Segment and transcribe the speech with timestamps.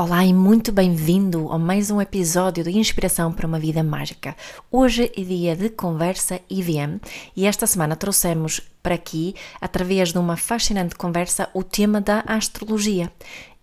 [0.00, 4.36] Olá e muito bem-vindo a mais um episódio de Inspiração para uma Vida Mágica.
[4.70, 7.00] Hoje é dia de conversa IVM
[7.34, 13.10] e esta semana trouxemos para aqui, através de uma fascinante conversa, o tema da astrologia.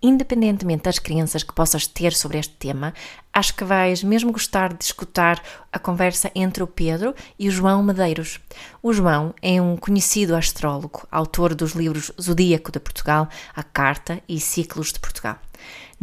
[0.04, 2.94] Independentemente das crenças que possas ter sobre este tema,
[3.32, 7.82] acho que vais mesmo gostar de escutar a conversa entre o Pedro e o João
[7.82, 8.42] Medeiros.
[8.84, 14.38] O João é um conhecido astrólogo, autor dos livros Zodíaco de Portugal, A Carta e
[14.38, 15.38] Ciclos de Portugal.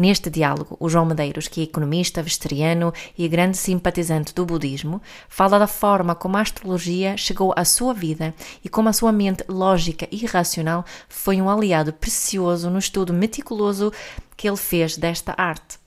[0.03, 5.61] Neste diálogo, o João Medeiros, que é economista, vegetariano e grande simpatizante do budismo, fala
[5.61, 10.09] da forma como a astrologia chegou à sua vida e como a sua mente lógica
[10.11, 13.93] e racional foi um aliado precioso no estudo meticuloso
[14.37, 15.79] que ele fez desta arte.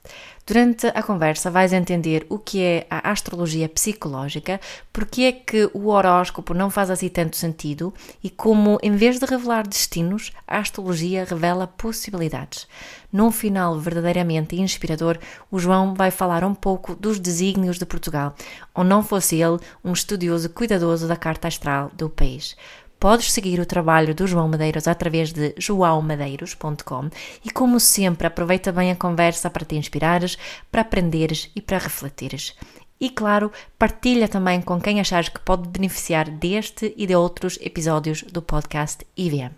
[0.48, 4.60] Durante a conversa vais entender o que é a astrologia psicológica,
[4.92, 9.26] porque é que o horóscopo não faz assim tanto sentido e como, em vez de
[9.26, 12.68] revelar destinos, a astrologia revela possibilidades.
[13.12, 15.18] Num final verdadeiramente inspirador,
[15.50, 18.32] o João vai falar um pouco dos desígnios de Portugal,
[18.72, 22.56] ou não fosse ele um estudioso cuidadoso da carta astral do país.
[22.98, 27.10] Podes seguir o trabalho do João Medeiros através de joaomadeiros.com
[27.44, 30.38] e, como sempre, aproveita bem a conversa para te inspirares,
[30.70, 32.56] para aprenderes e para refletires.
[32.98, 38.22] E, claro, partilha também com quem achares que pode beneficiar deste e de outros episódios
[38.22, 39.52] do podcast IVM.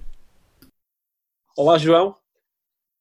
[1.57, 2.17] Olá, João.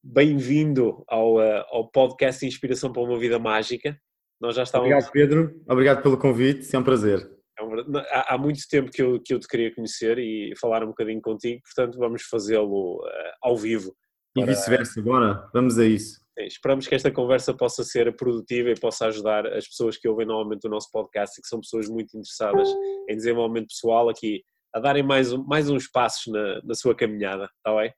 [0.04, 4.00] Bem-vindo ao, uh, ao podcast Inspiração para uma Vida Mágica.
[4.40, 4.92] Nós já estávamos...
[4.92, 5.62] Obrigado, Pedro.
[5.68, 6.76] Obrigado pelo convite.
[6.76, 7.37] É um prazer.
[7.60, 10.84] É um, há, há, muito tempo que eu, que eu te queria conhecer e falar
[10.84, 13.96] um bocadinho contigo, portanto vamos fazê-lo uh, ao vivo.
[14.36, 14.54] E para...
[14.54, 16.22] vice-versa, agora vamos a isso.
[16.38, 20.28] É, esperamos que esta conversa possa ser produtiva e possa ajudar as pessoas que ouvem
[20.28, 22.70] normalmente o nosso podcast e que são pessoas muito interessadas
[23.10, 24.44] em desenvolvimento pessoal aqui
[24.74, 27.92] a darem mais, mais uns passos na, na sua caminhada, está bem?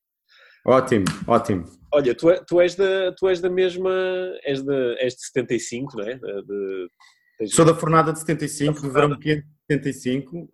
[0.65, 1.65] Ótimo, ótimo.
[1.93, 3.91] Olha, tu, é, tu, és, da, tu és da mesma,
[4.43, 6.15] és de, és de 75, não é?
[6.15, 6.87] De,
[7.47, 10.49] Sou da fornada de 75, do verão quente de 75, uh,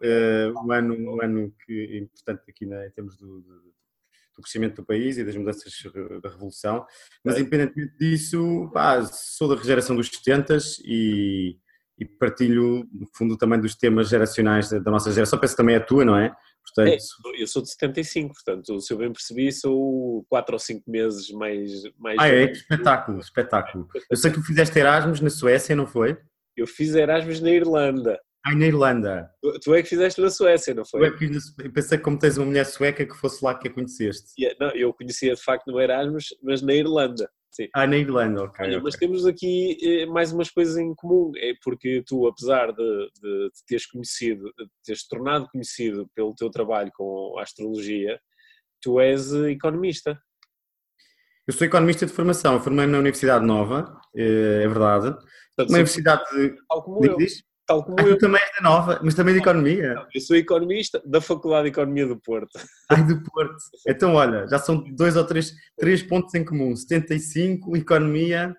[0.63, 3.75] um, ano, um ano que é importante aqui na, em termos do, do,
[4.41, 5.73] crescimento do país e das mudanças
[6.21, 6.85] da Revolução,
[7.23, 11.57] mas independentemente disso, pá, sou da geração dos 70 e,
[11.97, 15.75] e partilho, no fundo, também dos temas geracionais da, da nossa geração, penso que também
[15.75, 16.35] é a tua, não é?
[16.65, 16.93] Portanto...
[16.93, 21.31] É, eu sou de 75, portanto, se eu bem percebi, sou 4 ou 5 meses
[21.31, 21.71] mais.
[21.97, 22.47] mais ah, é?
[22.47, 23.87] Que espetáculo, espetáculo.
[24.09, 26.17] Eu sei que fizeste Erasmus na Suécia, não foi?
[26.55, 28.19] Eu fiz Erasmus na Irlanda.
[28.45, 29.29] Ai, na Irlanda.
[29.41, 31.01] Tu, tu, é que fizeste na Suécia, não foi?
[31.01, 33.73] Eu, é eu pensei que como tens uma mulher sueca que fosse lá que a
[33.73, 34.33] conheceste.
[34.39, 37.27] Yeah, não, eu conhecia de facto no Erasmus, mas na Irlanda.
[37.55, 37.69] Sim.
[37.73, 38.65] Ah, na Irlanda, ok.
[38.65, 38.83] Olha, okay.
[38.83, 43.49] Mas temos aqui eh, mais umas coisas em comum, é porque tu, apesar de, de,
[43.49, 48.19] de teres conhecido, de teres tornado conhecido pelo teu trabalho com a astrologia,
[48.81, 50.19] tu és economista.
[51.47, 55.15] Eu sou economista de formação, eu formei na Universidade Nova, eh, é verdade.
[55.55, 56.55] Portanto, uma universidade de.
[56.67, 57.17] Tal como eu.
[57.17, 57.43] Diz?
[57.65, 58.17] Tal como ah, eu.
[58.17, 59.95] também és da Nova, mas também de Economia.
[60.13, 62.59] Eu sou economista da Faculdade de Economia do Porto.
[62.91, 63.55] Ai, do Porto.
[63.87, 68.55] Então, olha, já são dois ou três, três pontos em comum: 75, Economia,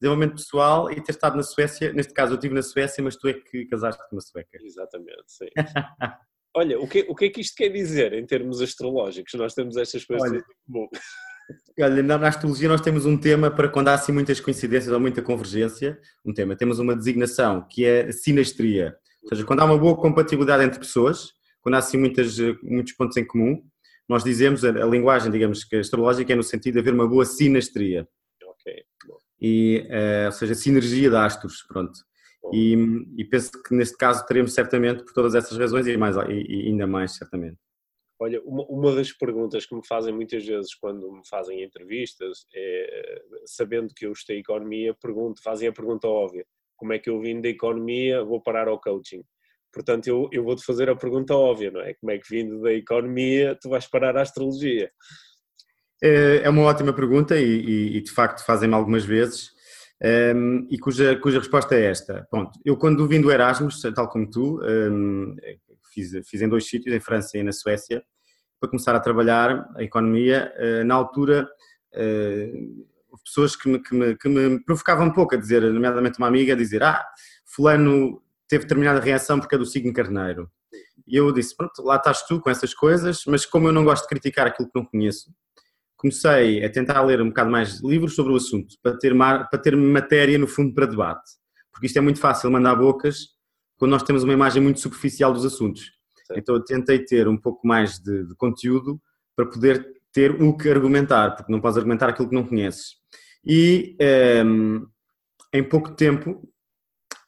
[0.00, 1.92] Desenvolvimento Pessoal e ter estado na Suécia.
[1.92, 4.58] Neste caso, eu estive na Suécia, mas tu é que casaste com uma sueca.
[4.62, 5.48] Exatamente, sim.
[6.54, 9.34] olha, o que, o que é que isto quer dizer em termos astrológicos?
[9.34, 10.88] Nós temos estas coisas olha, em comum.
[11.80, 15.20] Olha, na astrologia nós temos um tema para quando há assim muitas coincidências ou muita
[15.20, 19.96] convergência, um tema, temos uma designação que é sinastria, ou seja, quando há uma boa
[19.96, 23.62] compatibilidade entre pessoas, quando há assim muitas, muitos pontos em comum,
[24.08, 27.24] nós dizemos, a, a linguagem, digamos que astrológica é no sentido de haver uma boa
[27.24, 28.06] sinastria.
[28.44, 28.84] Ok.
[29.40, 31.98] E, uh, ou seja, sinergia de astros, pronto.
[32.52, 32.76] E,
[33.16, 36.68] e, penso que neste caso teremos certamente, por todas essas razões e, mais, e, e
[36.68, 37.56] ainda mais, certamente.
[38.20, 43.22] Olha, uma, uma, das perguntas que me fazem muitas vezes quando me fazem entrevistas é,
[43.44, 46.46] sabendo que eu estudei economia, pergunto, fazem a pergunta óbvia:
[46.76, 49.22] como é que eu vim da economia, vou parar ao coaching?
[49.72, 51.94] Portanto, eu, eu vou-te fazer a pergunta óbvia, não é?
[51.94, 54.90] Como é que vindo da economia tu vais parar a astrologia?
[56.00, 59.52] É, é uma ótima pergunta e, e, e de facto fazem-me algumas vezes.
[60.02, 62.26] Um, e cuja, cuja resposta é esta.
[62.30, 65.34] Pronto, eu quando vim do Erasmus, tal como tu, um,
[65.94, 68.02] fiz, fiz em dois sítios, em França e na Suécia,
[68.60, 70.52] para começar a trabalhar a economia.
[70.56, 71.48] Eh, na altura,
[71.92, 72.52] eh,
[73.24, 76.52] pessoas que me, que, me, que me provocavam um pouco a dizer, nomeadamente uma amiga,
[76.52, 77.04] a dizer: Ah,
[77.46, 80.50] Fulano teve determinada reação porque é do signo carneiro.
[81.06, 84.04] E eu disse, pronto, lá estás tu com essas coisas, mas como eu não gosto
[84.04, 85.30] de criticar aquilo que não conheço,
[85.96, 89.76] comecei a tentar ler um bocado mais livros sobre o assunto, para ter, para ter
[89.76, 91.30] matéria no fundo para debate.
[91.72, 93.33] Porque isto é muito fácil mandar bocas
[93.84, 95.92] quando nós temos uma imagem muito superficial dos assuntos.
[96.26, 96.38] Sim.
[96.38, 98.98] Então eu tentei ter um pouco mais de, de, conteúdo
[99.36, 102.94] para poder ter o que argumentar, porque não podes argumentar aquilo que não conheces.
[103.44, 104.86] E um, ehm,
[105.52, 106.48] em pouco tempo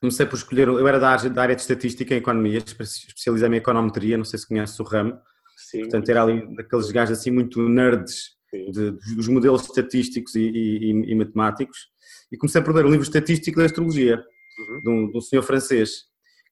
[0.00, 3.60] comecei por escolher, eu era da área, da área de estatística em economia, especializei-me em
[3.60, 5.18] econometria, não sei se conheces o ramo,
[5.58, 5.80] Sim.
[5.80, 8.30] portanto era ali daqueles gajos assim muito nerds
[8.72, 11.88] de, dos modelos estatísticos e, e, e, matemáticos,
[12.32, 14.24] e comecei por ler um livro estatístico da astrologia,
[14.58, 14.80] uhum.
[14.80, 16.06] de, um, de um senhor francês,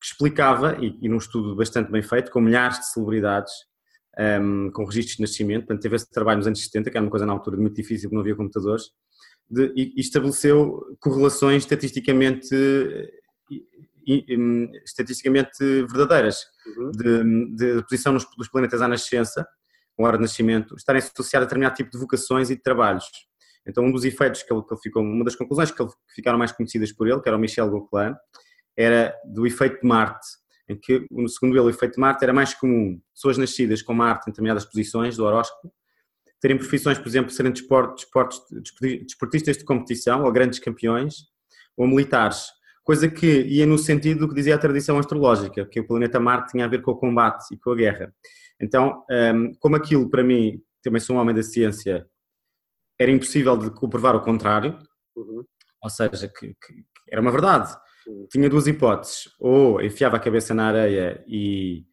[0.05, 3.53] que explicava, e, e num estudo bastante bem feito, com milhares de celebridades,
[4.43, 7.11] um, com registros de nascimento, portanto teve esse trabalho nos anos 70, que era uma
[7.11, 8.91] coisa na altura muito difícil, porque não havia computadores,
[9.49, 12.55] de, e, estabeleceu correlações estatisticamente
[14.85, 16.45] estatisticamente verdadeiras
[16.77, 16.91] uhum.
[16.91, 19.49] de, de, posição nos, dos planetas à nascença,
[19.97, 23.07] com hora de nascimento, estarem associadas a determinado tipo de vocações e de trabalhos.
[23.67, 26.15] Então, um dos efeitos que ele, que ele ficou, uma das conclusões que, ele, que,
[26.17, 28.15] ficaram mais conhecidas por ele, que era o Michel Gauquelin,
[28.77, 30.27] era do efeito de Marte,
[30.69, 34.29] em que, segundo ele, o efeito de Marte era mais comum pessoas nascidas com Marte
[34.29, 35.73] em determinadas posições do horóscopo
[36.45, 38.07] terem profissões, por exemplo, serem desportos,
[39.07, 41.15] desportistas de competição, ou grandes campeões,
[41.75, 42.49] ou militares.
[42.83, 46.51] Coisa que ia no sentido do que dizia a tradição astrológica, que o planeta Marte
[46.51, 48.15] tinha a ver com o combate e com a guerra.
[48.61, 52.07] Então, hum, como aquilo para mim, também sou um homem da ciência,
[53.01, 54.79] era impossível de comprovar o contrário,
[55.17, 55.45] uhum.
[55.83, 57.75] ou seja, que, que, era uma verdade.
[58.31, 61.85] Tinha duas hipóteses, ou enfiava a cabeça na areia e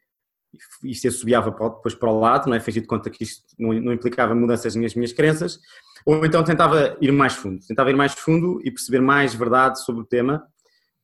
[0.83, 2.59] isto assobiava depois para o lado, não é?
[2.59, 5.59] Fez de conta que isto não, não implicava mudanças nas minhas crenças,
[6.05, 10.01] ou então tentava ir mais fundo, tentava ir mais fundo e perceber mais verdade sobre
[10.01, 10.45] o tema,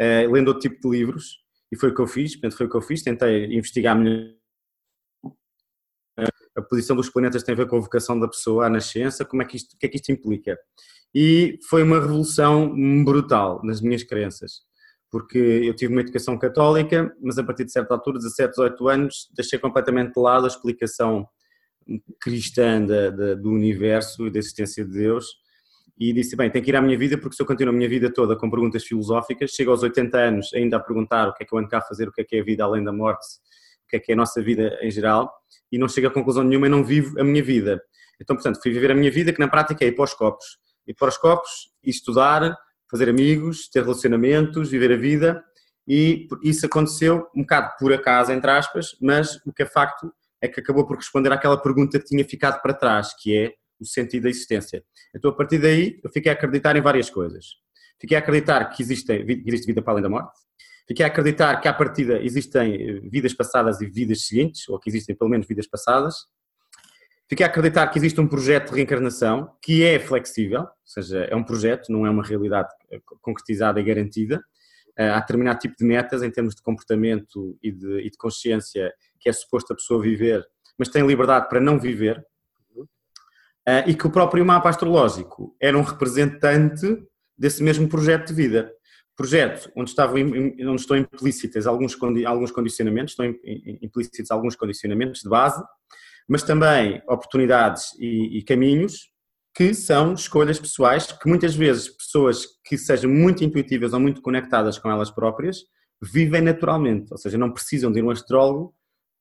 [0.02, 1.40] uh, lendo outro tipo de livros,
[1.72, 4.38] e foi o que eu fiz, portanto foi o que eu fiz, tentei investigar melhor
[6.58, 9.44] a posição dos planetas tem a ver com a vocação da pessoa à nascença, como
[9.44, 10.58] é que isto, o que é que isto implica?
[11.14, 14.62] E foi uma revolução brutal nas minhas crenças,
[15.12, 19.30] porque eu tive uma educação católica, mas a partir de certa altura, 17, 18 anos,
[19.36, 21.28] deixei completamente de lado a explicação
[22.20, 25.26] cristã da, da, do universo e da existência de Deus
[26.00, 27.90] e disse, bem, tenho que ir à minha vida porque se eu continuo a minha
[27.90, 31.48] vida toda com perguntas filosóficas, chego aos 80 anos ainda a perguntar o que é
[31.48, 32.94] que eu ando cá a fazer, o que é que é a vida além da
[32.94, 33.26] morte,
[33.86, 35.34] o que é que é a nossa vida em geral,
[35.72, 37.82] e não chego a conclusão nenhuma e não vivo a minha vida.
[38.22, 40.46] Então, portanto, fui viver a minha vida que na prática é ir para os copos.
[40.86, 41.50] Ir para os copos,
[41.84, 42.56] estudar,
[42.90, 45.44] fazer amigos, ter relacionamentos, viver a vida
[45.88, 50.12] e isso aconteceu um bocado por acaso, entre aspas, mas o que é facto
[50.42, 53.86] é que acabou por responder àquela pergunta que tinha ficado para trás, que é o
[53.86, 54.84] sentido da existência.
[55.16, 57.46] Então, a partir daí, eu fiquei a acreditar em várias coisas.
[58.00, 60.38] Fiquei a acreditar que existe, existe vida para além da morte,
[60.88, 64.90] Fiquei a acreditar que à partida existem eh, vidas passadas e vidas seguintes, ou que
[64.90, 66.16] existem pelo menos vidas passadas.
[67.30, 71.36] Fiquei a acreditar que existe um projeto de reencarnação que é flexível, ou seja, é
[71.36, 74.42] um projeto, não é uma realidade eh, concretizada e garantida.
[74.98, 78.94] Eh, há determinado tipo de metas em termos de comportamento e de, e de consciência
[79.20, 80.46] que é suposto a pessoa viver,
[80.78, 82.26] mas tem liberdade para não viver.
[83.86, 87.04] E que o próprio mapa astrológico era um representante
[87.38, 88.74] desse mesmo projeto de vida
[89.18, 93.26] projeto onde, estavam, onde estão implícitas alguns, alguns condicionamentos, estão
[93.82, 95.62] implícitos alguns condicionamentos de base,
[96.28, 99.10] mas também oportunidades e, e, caminhos
[99.56, 104.78] que são escolhas pessoais que muitas vezes pessoas que sejam muito intuitivas ou muito conectadas
[104.78, 105.58] com elas próprias
[106.02, 108.74] vivem naturalmente, ou seja, não precisam de um astrólogo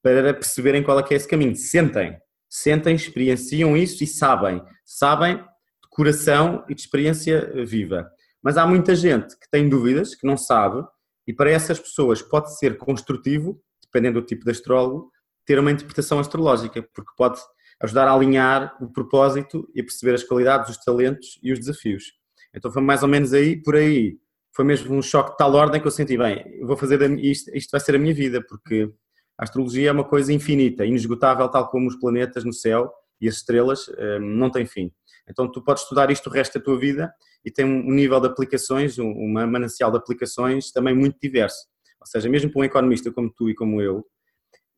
[0.03, 2.17] para perceberem qual é que é esse caminho, sentem,
[2.49, 8.07] sentem, experienciam isso e sabem, sabem de coração e de experiência viva.
[8.43, 10.85] Mas há muita gente que tem dúvidas, que não sabe,
[11.27, 15.11] e para essas pessoas pode ser construtivo, dependendo do tipo de astrólogo,
[15.47, 17.39] ter uma interpretação astrológica, porque pode
[17.81, 22.11] ajudar a alinhar o propósito e a perceber as qualidades, os talentos e os desafios.
[22.53, 24.19] Então foi mais ou menos aí, por aí.
[24.53, 27.71] Foi mesmo um choque de tal ordem que eu senti, bem, vou fazer isto, isto
[27.71, 28.91] vai ser a minha vida, porque
[29.37, 33.35] a astrologia é uma coisa infinita, inesgotável, tal como os planetas no céu e as
[33.35, 34.91] estrelas, eh, não tem fim.
[35.29, 37.13] Então tu podes estudar isto o resto da tua vida
[37.45, 41.67] e tem um nível de aplicações, um manancial de aplicações também muito diverso.
[42.01, 44.03] Ou seja, mesmo para um economista como tu e como eu,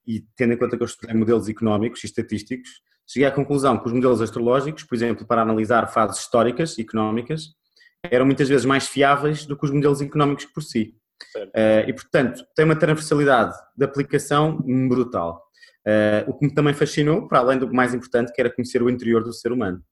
[0.05, 2.69] e tendo em conta que eu estudei modelos económicos e estatísticos,
[3.07, 7.55] cheguei à conclusão que os modelos astrológicos, por exemplo, para analisar fases históricas e económicas,
[8.03, 10.95] eram muitas vezes mais fiáveis do que os modelos económicos por si.
[11.35, 15.43] Uh, e, portanto, tem uma transversalidade de aplicação brutal.
[15.85, 18.89] Uh, o que me também fascinou, para além do mais importante, que era conhecer o
[18.89, 19.83] interior do ser humano.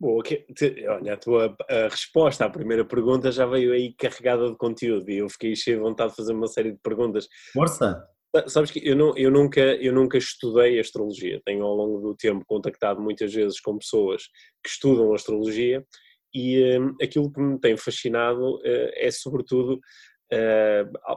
[0.00, 0.46] Bom, okay.
[0.88, 5.18] olha, a tua a resposta à primeira pergunta já veio aí carregada de conteúdo e
[5.18, 7.28] eu fiquei cheio de vontade de fazer uma série de perguntas.
[7.52, 8.02] Força!
[8.46, 12.44] Sabes que eu, não, eu, nunca, eu nunca estudei astrologia, tenho ao longo do tempo
[12.46, 14.22] contactado muitas vezes com pessoas
[14.62, 15.84] que estudam astrologia
[16.32, 19.80] e um, aquilo que me tem fascinado uh, é sobretudo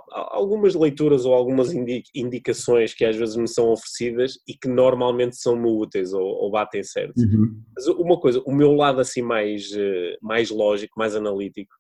[0.10, 1.72] algumas leituras ou algumas
[2.15, 6.84] indicações que às vezes me são oferecidas e que normalmente são-me úteis ou, ou, batem
[6.84, 7.17] certo.
[7.20, 7.62] Uhum.
[7.75, 11.74] Mas uma coisa, o meu lado assim mais, uh, mais lógico, mais analítico,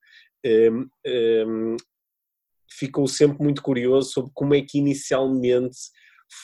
[0.45, 0.87] um,
[1.47, 1.77] um,
[2.69, 5.77] ficou sempre muito curioso sobre como é que inicialmente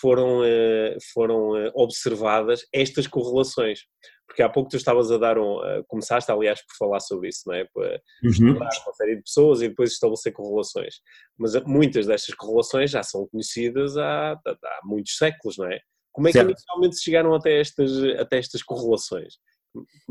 [0.02, 3.82] foram, uh, foram observadas estas correlações
[4.30, 7.42] porque há pouco tu estavas a dar um, uh, começaste aliás por falar sobre isso,
[7.48, 7.66] não é?
[7.74, 8.58] Para uhum.
[8.58, 10.96] uma série de pessoas e depois estabelecer correlações.
[11.38, 15.80] Mas muitas destas correlações já são conhecidas há, há muitos séculos, não é?
[16.12, 16.52] Como é que certo.
[16.52, 19.34] inicialmente chegaram até estas, até estas correlações?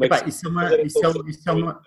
[0.01, 0.99] É Epá, isso, é uma, isso, é, isso,
[1.49, 1.81] é uma,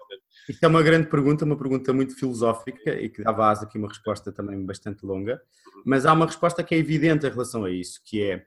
[0.47, 3.89] isso é uma grande pergunta, uma pergunta muito filosófica e que dá base aqui uma
[3.89, 5.83] resposta também bastante longa, uhum.
[5.85, 8.45] mas há uma resposta que é evidente em relação a isso, que é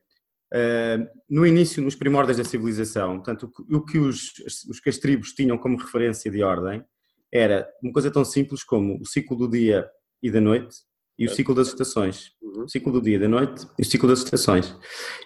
[1.29, 4.33] no início, nos primórdios da civilização, portanto, o, que os,
[4.69, 6.85] os que as tribos tinham como referência de ordem
[7.33, 9.89] era uma coisa tão simples como o ciclo do dia
[10.23, 10.77] e da noite
[11.19, 12.31] e o ciclo das estações.
[12.41, 12.65] Uhum.
[12.65, 14.77] O ciclo do dia e da noite e o ciclo das estações.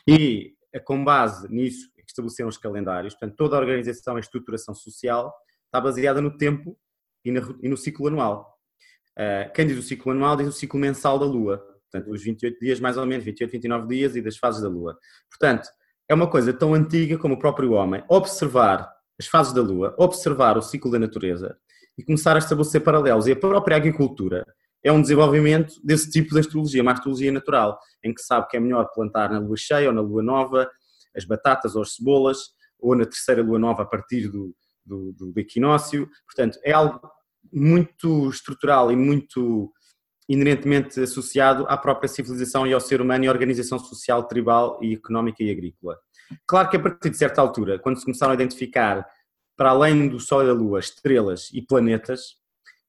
[0.06, 5.32] E eh, com base nisso, estabeleceram os calendários, portanto, toda a organização e estruturação social
[5.66, 6.78] está baseada no tempo
[7.25, 7.30] e,
[7.68, 8.56] no ciclo anual.
[9.12, 11.62] Uh, quem diz o ciclo anual diz o ciclo mensal da Lua.
[11.90, 14.99] Portanto, os 28 dias, mais ou menos, 28, 29 dias e das fases da Lua.
[15.30, 15.68] Portanto,
[16.09, 20.57] é uma coisa tão antiga como o próprio homem observar as fases da Lua, observar
[20.57, 21.57] o ciclo da natureza
[21.97, 23.26] e começar a estabelecer paralelos.
[23.26, 24.45] E a própria agricultura
[24.83, 28.61] é um desenvolvimento desse tipo de astrologia, uma astrologia natural, em que sabe que é
[28.61, 30.71] melhor plantar na lua cheia ou na lua nova
[31.16, 32.38] as batatas ou as cebolas,
[32.78, 34.54] ou na terceira lua nova a partir do,
[34.87, 36.09] do, do equinócio.
[36.26, 37.00] Portanto, é algo
[37.52, 39.73] muito estrutural e muito
[40.28, 44.94] inerentemente associado à própria civilização e ao ser humano e à organização social, tribal e
[44.94, 45.99] económica e agrícola.
[46.47, 49.08] Claro que a partir de certa altura, quando se começaram a identificar,
[49.56, 52.37] para além do Sol e da Lua, estrelas e planetas,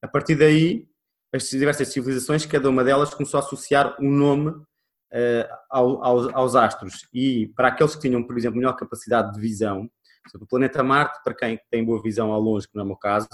[0.02, 0.86] a partir daí,
[1.32, 6.56] as diversas civilizações, cada uma delas começou a associar um nome uh, ao, aos, aos,
[6.56, 7.08] astros.
[7.12, 9.88] E para aqueles que tinham, por exemplo, melhor capacidade de visão,
[10.34, 12.96] o planeta Marte, para quem tem boa visão ao longe, que não é o meu
[12.96, 13.28] caso,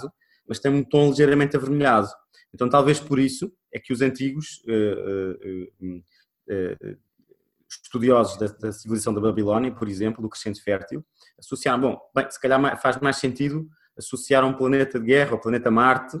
[0.47, 2.07] mas tem um tom ligeiramente avermelhado.
[2.53, 6.97] Então, talvez por isso é que os antigos uh, uh,
[7.69, 11.05] estudiosos da, da, civilização da Babilónia, por exemplo, do crescente fértil,
[11.37, 15.69] associaram, bom, bem, se calhar faz mais sentido associar um planeta de guerra, o planeta
[15.69, 16.19] Marte,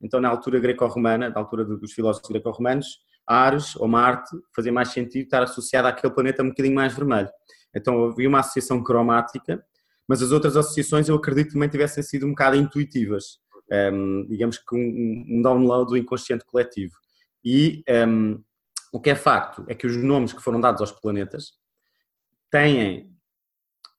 [0.00, 5.24] então na altura greco-romana, na altura dos filósofos greco-romanos, Ares ou Marte fazia mais sentido
[5.24, 7.28] estar associado àquele planeta um bocadinho mais vermelho.
[7.76, 9.62] Então havia uma associação cromática,
[10.08, 13.38] mas as outras associações eu acredito também tivessem sido um bocado intuitivas
[13.72, 16.94] um, digamos que um, um, download do inconsciente coletivo.
[17.44, 18.42] E um,
[18.92, 21.52] o que é facto é que os nomes que foram dados aos planetas
[22.50, 23.10] têm,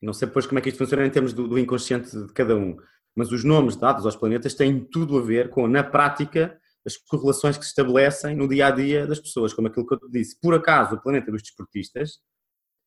[0.01, 2.55] não sei depois como é que isto funciona em termos do, do inconsciente de cada
[2.55, 2.77] um,
[3.15, 7.57] mas os nomes dados aos planetas têm tudo a ver com, na prática, as correlações
[7.57, 10.39] que se estabelecem no dia a dia das pessoas, como aquilo que eu te disse.
[10.39, 12.19] Por acaso, o planeta dos desportistas,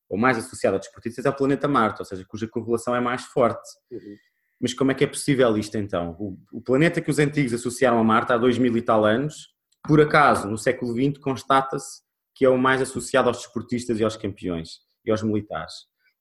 [0.08, 3.24] ou mais associado a desportistas, é o planeta Marte, ou seja, cuja correlação é mais
[3.24, 3.68] forte.
[3.90, 4.16] Uhum.
[4.60, 6.16] Mas como é que é possível isto então?
[6.18, 9.48] O, o planeta que os antigos associaram a Marte há dois mil e tal anos,
[9.86, 12.02] por acaso, no século XX, constata-se
[12.34, 15.72] que é o mais associado aos desportistas e aos campeões e aos militares.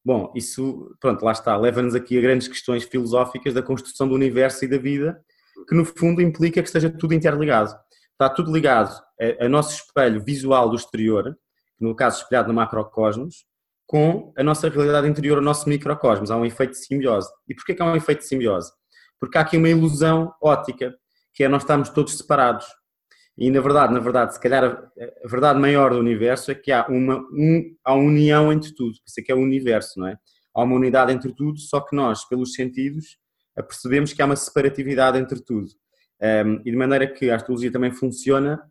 [0.06, 4.66] Bom, isso, pronto, lá está, leva-nos aqui a grandes questões filosóficas da construção do universo
[4.66, 5.24] e da vida,
[5.68, 7.74] que no fundo implica que esteja tudo interligado.
[8.12, 11.36] Está tudo ligado a, a nosso espelho visual do exterior,
[11.80, 13.46] no caso espelhado no macrocosmos,
[13.86, 16.32] com a nossa realidade interior, o nosso microcosmos.
[16.32, 17.30] Há um efeito de simbiose.
[17.48, 18.72] E porquê que há um efeito de simbiose?
[19.20, 20.94] Porque há aqui uma ilusão ótica,
[21.34, 22.66] que é nós estamos todos separados.
[23.38, 26.86] E na verdade, na verdade, se calhar a, verdade maior do universo é que há
[26.88, 28.94] uma, um, há união entre tudo.
[29.06, 30.18] Isso é que é o universo, não é?
[30.56, 33.18] Há uma unidade entre tudo, só que nós, pelos sentidos,
[33.62, 35.68] percebemos que há uma separatividade entre tudo.
[36.22, 38.62] Um, e de maneira que a astrologia também funciona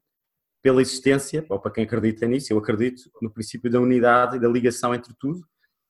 [0.62, 4.48] pela existência, ou para quem acredita nisso, eu acredito no princípio da unidade e da
[4.48, 5.40] ligação entre tudo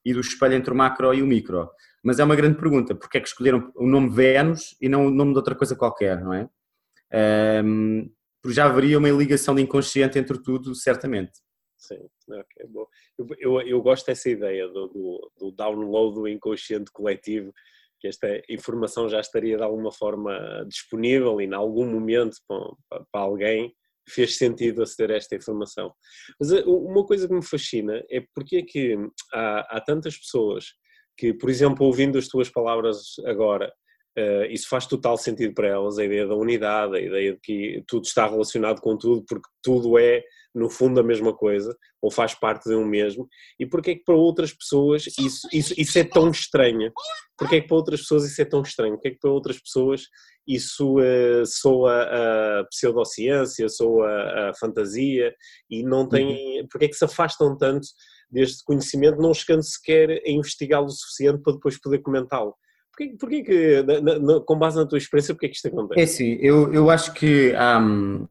[0.05, 1.71] e do espelho entre o macro e o micro.
[2.03, 5.11] Mas é uma grande pergunta, porque é que escolheram o nome Vênus e não o
[5.11, 6.49] nome de outra coisa qualquer, não é?
[7.63, 8.11] Um,
[8.43, 11.33] porque já haveria uma ligação de inconsciente entre tudo, certamente.
[11.77, 12.87] Sim, ok, bom.
[13.19, 17.53] Eu, eu, eu gosto dessa ideia do, do, do, download do inconsciente coletivo,
[18.01, 23.21] que esta informação já estaria de alguma forma disponível e em algum momento para, para
[23.21, 23.73] alguém
[24.09, 25.93] fez sentido aceder a esta informação.
[26.39, 28.97] Mas eh, uma coisa que me fascina é porque é que
[29.33, 30.67] há, há tantas pessoas
[31.17, 33.73] que, por exemplo, ouvindo as tuas palavras agora,
[34.19, 37.83] Uh, isso faz total sentido para elas, a ideia da unidade, a ideia de que
[37.89, 40.23] tudo está relacionado com tudo, porque tudo é,
[40.55, 43.29] no fundo, a mesma coisa, ou faz parte de um mesmo.
[43.59, 46.93] E porquê é que para outras pessoas isso, isso, isso é tão estranho?
[47.39, 48.95] Porquê é que para outras pessoas isso é tão estranho?
[48.95, 50.03] Porquê é que para outras pessoas
[50.47, 55.33] isso uh, soa a pseudociência, soa a fantasia,
[55.71, 56.61] e não tem...
[56.61, 56.69] Uhum.
[56.71, 57.87] Porquê é que se afastam tanto
[58.31, 62.55] deste conhecimento, não chegando sequer a investigá-lo o suficiente para depois poder comentá-lo?
[62.91, 66.01] Porquê, porquê que, na, na, com base na tua experiência, porquê que isto acontece?
[66.01, 68.27] É assim, eu, eu acho que um,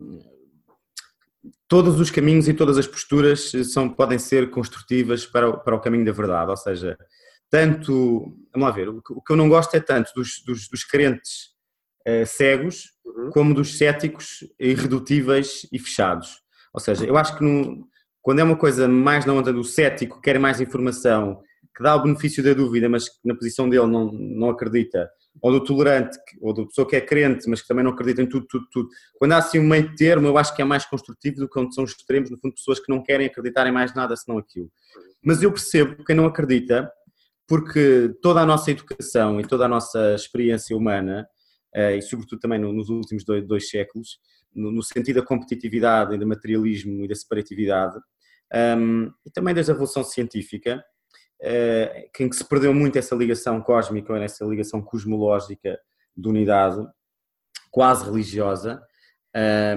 [1.71, 5.79] todos os caminhos e todas as posturas são, podem ser construtivas para o, para o
[5.79, 6.97] caminho da verdade, ou seja,
[7.49, 10.67] tanto, vamos lá ver, o que, o que eu não gosto é tanto dos, dos,
[10.67, 11.51] dos crentes
[12.05, 13.29] uh, cegos uhum.
[13.29, 16.41] como dos céticos irredutíveis e fechados.
[16.73, 17.87] Ou seja, eu acho que no,
[18.21, 21.41] quando é uma coisa mais na onda do cético, quer mais informação
[21.73, 25.09] que dá o benefício da dúvida, mas que na posição dele não, não acredita,
[25.41, 28.27] ou do tolerante, ou da pessoa que é crente, mas que também não acredita em
[28.27, 28.89] tudo, tudo, tudo.
[29.17, 31.73] Quando há assim um meio termo, eu acho que é mais construtivo do que quando
[31.73, 34.69] são extremos, no fundo, pessoas que não querem acreditar em mais nada senão aquilo.
[35.23, 36.91] Mas eu percebo quem não acredita,
[37.47, 41.27] porque toda a nossa educação e toda a nossa experiência humana,
[41.73, 44.19] eh, e sobretudo também nos últimos dois, dois séculos,
[44.53, 47.97] no, sentido da competitividade e do materialismo e da separatividade,
[48.77, 50.83] um, e também desde a revolução científica,
[51.43, 55.79] em que se perdeu muito essa ligação cósmica, essa ligação cosmológica
[56.15, 56.85] de unidade,
[57.71, 58.81] quase religiosa,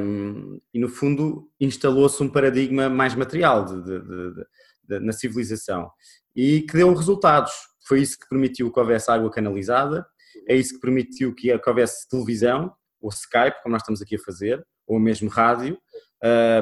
[0.00, 4.46] um, e no fundo instalou-se um paradigma mais material de, de,
[4.82, 5.90] de, na civilização
[6.34, 7.52] e que deu resultados.
[7.86, 10.04] Foi isso que permitiu que houvesse água canalizada,
[10.48, 14.18] é isso que permitiu que, que houvesse televisão, ou Skype, como nós estamos aqui a
[14.18, 15.78] fazer, ou mesmo rádio,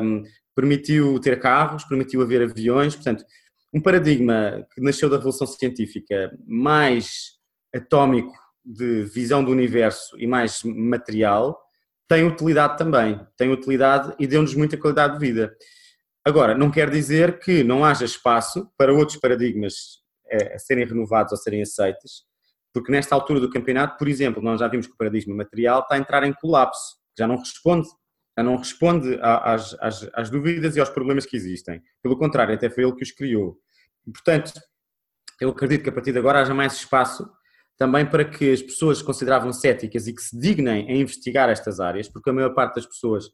[0.03, 0.23] um,
[0.55, 3.25] permitiu ter carros, permitiu haver aviões, portanto,
[3.73, 7.33] um paradigma que nasceu da revolução científica mais
[7.75, 8.33] atómico
[8.65, 11.59] de visão do universo e mais material,
[12.07, 15.57] tem utilidade também, tem utilidade e deu-nos muita qualidade de vida.
[16.25, 20.03] Agora, não quer dizer que não haja espaço para outros paradigmas
[20.55, 22.25] a serem renovados ou serem aceitos,
[22.73, 25.95] porque nesta altura do campeonato, por exemplo, nós já vimos que o paradigma material está
[25.95, 27.89] a entrar em colapso, já não responde
[28.41, 31.83] não responde às, às, às, dúvidas e aos problemas que existem.
[32.03, 33.59] Pelo contrário, até foi ele que os criou.
[34.05, 34.53] Portanto,
[35.41, 37.29] eu acredito que a partir de agora haja mais espaço
[37.77, 41.81] também para que as pessoas que consideravam céticas e que se dignem a investigar estas
[41.81, 43.25] áreas, porque a maior parte das pessoas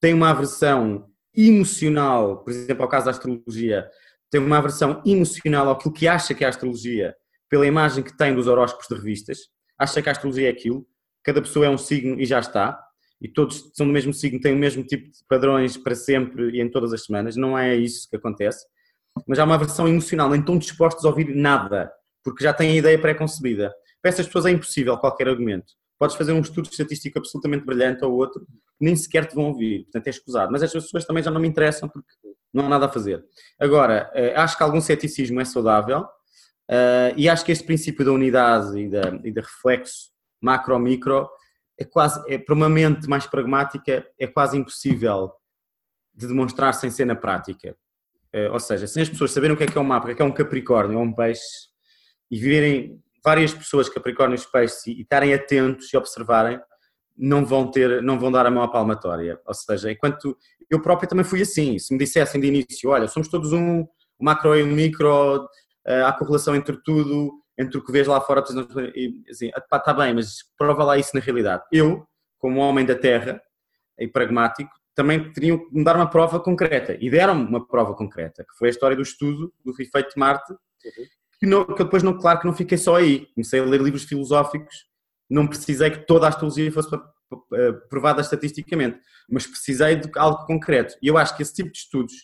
[0.00, 3.88] tem uma aversão emocional, por exemplo, ao caso da astrologia,
[4.30, 7.14] tem uma aversão emocional àquilo que acha que é a astrologia,
[7.48, 9.38] pela imagem que tem dos horóscopos de revistas,
[9.78, 10.86] acha que a astrologia é aquilo,
[11.24, 12.78] cada pessoa é um signo e já está,
[13.20, 16.60] e todos são do mesmo signo, têm o mesmo tipo de padrões para sempre e
[16.60, 18.64] em todas as semanas, não é isso que acontece.
[19.26, 22.76] Mas há uma versão emocional, nem estão dispostos a ouvir nada, porque já têm a
[22.76, 23.72] ideia pré-concebida.
[24.00, 25.72] Para essas pessoas é impossível qualquer argumento.
[25.98, 28.46] Podes fazer um estudo estatístico absolutamente brilhante ou outro,
[28.80, 30.52] nem sequer te vão ouvir, portanto é escusado.
[30.52, 32.08] Mas essas pessoas também já não me interessam porque
[32.54, 33.24] não há nada a fazer.
[33.58, 36.06] Agora, eh, acho que algum ceticismo é saudável
[36.70, 41.28] eh, e acho que este princípio da unidade e da, e da reflexo macro-micro
[41.78, 45.32] é quase, é, para uma mente mais pragmática, é quase impossível
[46.12, 47.76] de demonstrar sem ser na prática.
[48.32, 50.06] É, ou seja, sem as pessoas saberem o que é que é um mapa, o
[50.06, 51.40] que é que é um capricórnio ou um peixe,
[52.30, 56.60] e virem várias pessoas capricórnios peixes e, e estarem atentos e observarem,
[57.16, 59.40] não vão ter, não vão dar a mão à palmatória.
[59.46, 60.36] Ou seja, enquanto
[60.68, 63.86] eu próprio também fui assim, se me dissessem de início, olha, somos todos um, um
[64.20, 65.48] macro e um micro,
[65.86, 68.44] eh, há correlação entre tudo, entre o que vês lá fora
[68.94, 71.64] e assim, pá, está bem, mas prova lá isso na realidade.
[71.72, 72.06] Eu,
[72.38, 73.42] como homem da terra
[73.98, 76.96] e pragmático, também teriam que me dar uma prova concreta.
[77.00, 80.54] E deram-me uma prova concreta, que foi a história do estudo do efeito de Marte,
[81.40, 83.26] que, não, que depois, não, claro que não fiquei só aí.
[83.34, 84.86] Comecei a ler livros filosóficos,
[85.28, 86.88] não precisei que toda a astrologia fosse
[87.54, 90.94] eh, provada estatisticamente, mas precisei de algo concreto.
[91.02, 92.14] E eu acho que esse tipo de estudos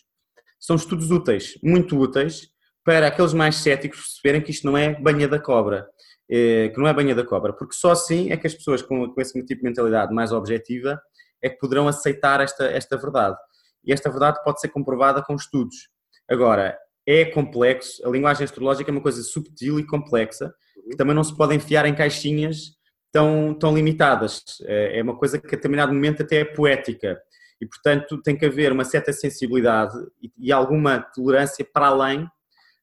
[0.59, 2.49] são estudos úteis, muito úteis,
[2.85, 5.89] para aqueles mais céticos perceberem que isto não é banha da cobra,
[6.29, 9.09] eh, que não é banha da cobra, porque só assim é que as pessoas com,
[9.09, 11.01] com esse tipo de mentalidade mais objetiva
[11.41, 13.35] é que poderão aceitar esta, esta verdade.
[13.83, 15.89] E esta verdade pode ser comprovada com estudos.
[16.29, 20.53] Agora, é complexo, a linguagem astrológica é uma coisa subtil e complexa,
[20.89, 22.75] que também não se pode enfiar em caixinhas
[23.11, 24.43] tão, tão limitadas.
[24.63, 27.19] É, é uma coisa que a determinado momento até é poética.
[27.59, 29.95] E, portanto, tem que haver uma certa sensibilidade
[30.37, 32.27] e alguma tolerância para além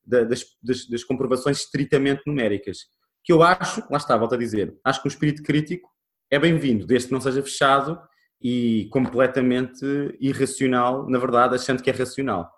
[0.05, 2.79] das, das, das, comprovações estritamente numéricas.
[3.25, 5.89] Que eu acho, lá está, volto a dizer, acho que o espírito crítico
[6.31, 8.01] é bem-vindo, desde que não seja fechado
[8.41, 9.85] e completamente
[10.21, 12.51] irracional, na verdade, achando que é racional.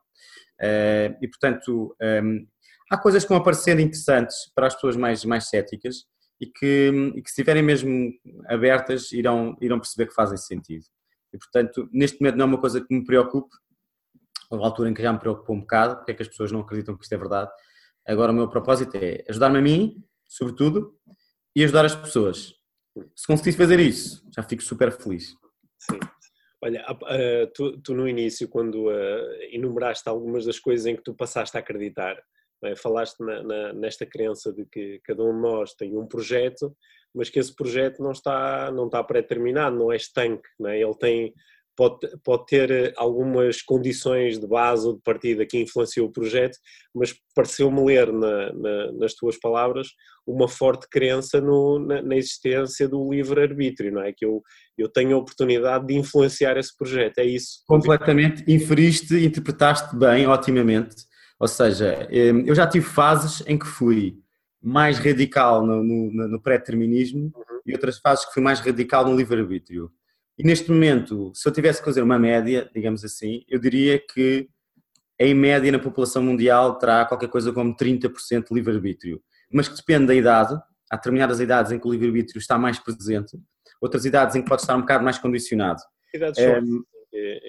[0.60, 2.46] Uh, e, portanto, um, ehm,
[2.90, 6.04] há coisas que vão aparecendo interessantes para as pessoas mais, mais céticas
[6.40, 8.12] e que, e que se estiverem mesmo
[8.48, 10.84] abertas irão, irão perceber que fazem sentido.
[11.32, 13.54] E portanto, neste momento não é uma coisa que me preocupe,
[14.50, 16.60] houve altura em que já me preocupou um bocado, porque é que as pessoas não
[16.60, 17.50] acreditam que isto é verdade.
[18.06, 20.98] Agora o meu propósito é ajudar-me a mim, sobretudo,
[21.56, 22.54] e ajudar as pessoas.
[23.14, 25.34] Se conseguisse fazer isso, já fico super feliz.
[25.78, 25.98] Sim.
[26.62, 26.82] Olha,
[27.54, 28.90] tu, tu no início, quando
[29.50, 32.16] enumeraste algumas das coisas em que tu passaste a acreditar,
[32.64, 32.74] é?
[32.74, 36.74] falaste na, na, nesta crença de que cada um de nós tem um projeto,
[37.14, 40.80] mas que esse projeto não está, não está pré-terminado, não é estanque, não é?
[40.80, 41.34] ele tem,
[41.76, 46.58] pode, pode ter eh, algumas condições de base ou de partida que influenciam o projeto,
[46.94, 49.88] mas pareceu-me ler na, na, nas tuas palavras
[50.26, 54.12] uma forte crença no, na, na, existência do livre-arbítrio, não é?
[54.12, 54.42] Que eu,
[54.78, 57.62] eu tenho a oportunidade de influenciar esse projeto, é isso?
[57.66, 60.96] Completamente, inferiste, interpretaste bem, otimamente,
[61.38, 64.16] ou seja, hum, eu já tive fases em que fui
[64.62, 67.60] mais radical no, no, no pré-determinismo uhum.
[67.66, 69.90] e outras fases que fui mais radical no livre-arbítrio.
[70.38, 74.48] E neste momento, se eu tivesse que fazer uma média, digamos assim, eu diria que
[75.18, 80.06] em média na população mundial terá qualquer coisa como 30% de livre-arbítrio, mas que depende
[80.06, 80.54] da idade.
[80.90, 83.38] Há determinadas idades em que o livre-arbítrio está mais presente,
[83.80, 85.80] outras idades em que pode estar um bocado mais condicionado.
[86.12, 86.58] Idades é,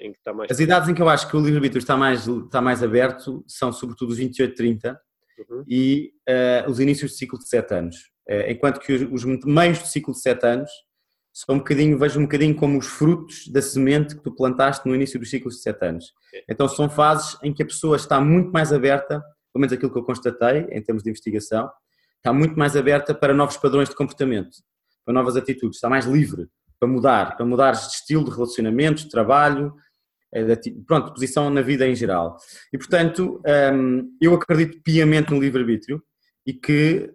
[0.06, 0.50] em que está mais...
[0.50, 3.72] As idades em que eu acho que o livre-arbítrio está mais, está mais aberto são
[3.72, 5.00] sobretudo os 28, 30
[5.50, 5.64] uhum.
[5.68, 7.96] e uh, os inícios do ciclo de 7 anos.
[8.28, 10.70] Uh, enquanto que os, os meios do ciclo de 7 anos
[11.36, 14.94] são um bocadinho, vejo um bocadinho como os frutos da semente que tu plantaste no
[14.94, 16.14] início dos ciclos de 7 anos.
[16.48, 19.20] Então são fases em que a pessoa está muito mais aberta,
[19.52, 21.70] pelo menos aquilo que eu constatei em termos de investigação,
[22.16, 24.56] está muito mais aberta para novos padrões de comportamento,
[25.04, 26.48] para novas atitudes, está mais livre
[26.80, 29.74] para mudar, para mudar de estilo de relacionamento, de trabalho,
[30.32, 32.38] eh, pronto, posição na vida em geral.
[32.72, 36.02] E portanto, ehm, eu acredito piamente no livre-arbítrio
[36.46, 37.14] e que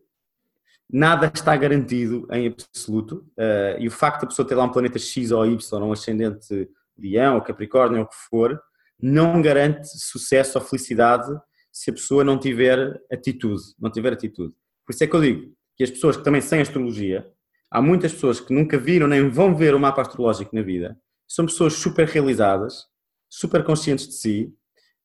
[0.91, 4.99] nada está garantido em absoluto, uh, e o facto da pessoa ter lá um planeta
[4.99, 8.61] X ou Y, um ascendente Leão ou Capricórnio ou o que for,
[9.01, 11.31] não garante sucesso ou felicidade
[11.71, 14.53] se a pessoa não tiver atitude, não tiver atitude.
[14.85, 17.25] Por isso é que eu digo que as pessoas que também sem astrologia,
[17.71, 21.45] há muitas pessoas que nunca viram nem vão ver o mapa astrológico na vida, são
[21.45, 22.85] pessoas super realizadas,
[23.29, 24.53] super conscientes de si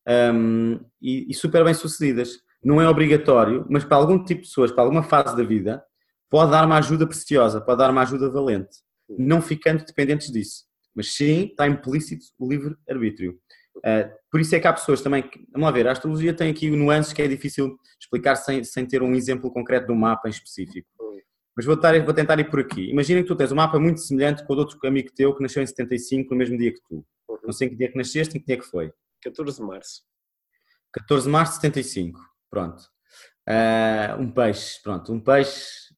[0.06, 4.48] um, ehm, e, e super bem sucedidas não é obrigatório, mas para algum tipo de
[4.48, 5.80] pessoas, para alguma fase da vida,
[6.28, 10.64] pode dar uma ajuda preciosa, pode dar uma ajuda valente, não ficando dependentes disso.
[10.92, 13.38] Mas sim, está implícito o livre-arbítrio.
[13.76, 16.50] Uh, por isso é que há pessoas também que, vamos lá ver, a astrologia tem
[16.50, 20.26] aqui nuances que é difícil explicar sem, sem ter um exemplo concreto de um mapa
[20.26, 20.88] em específico.
[21.54, 22.90] Mas vou, tar, vou tentar ir por aqui.
[22.90, 25.66] Imagina que tu tens um mapa muito semelhante com outro amigo teu que nasceu em
[25.66, 27.06] 75, no mesmo dia que tu.
[27.44, 28.92] Não sei em que dia que nasceste, em que dia que foi?
[29.22, 30.02] 14 de março.
[30.92, 32.35] 14 de março de 75.
[32.56, 32.84] Pronto.
[33.46, 35.94] Uh, um peixe, pronto, um peixe.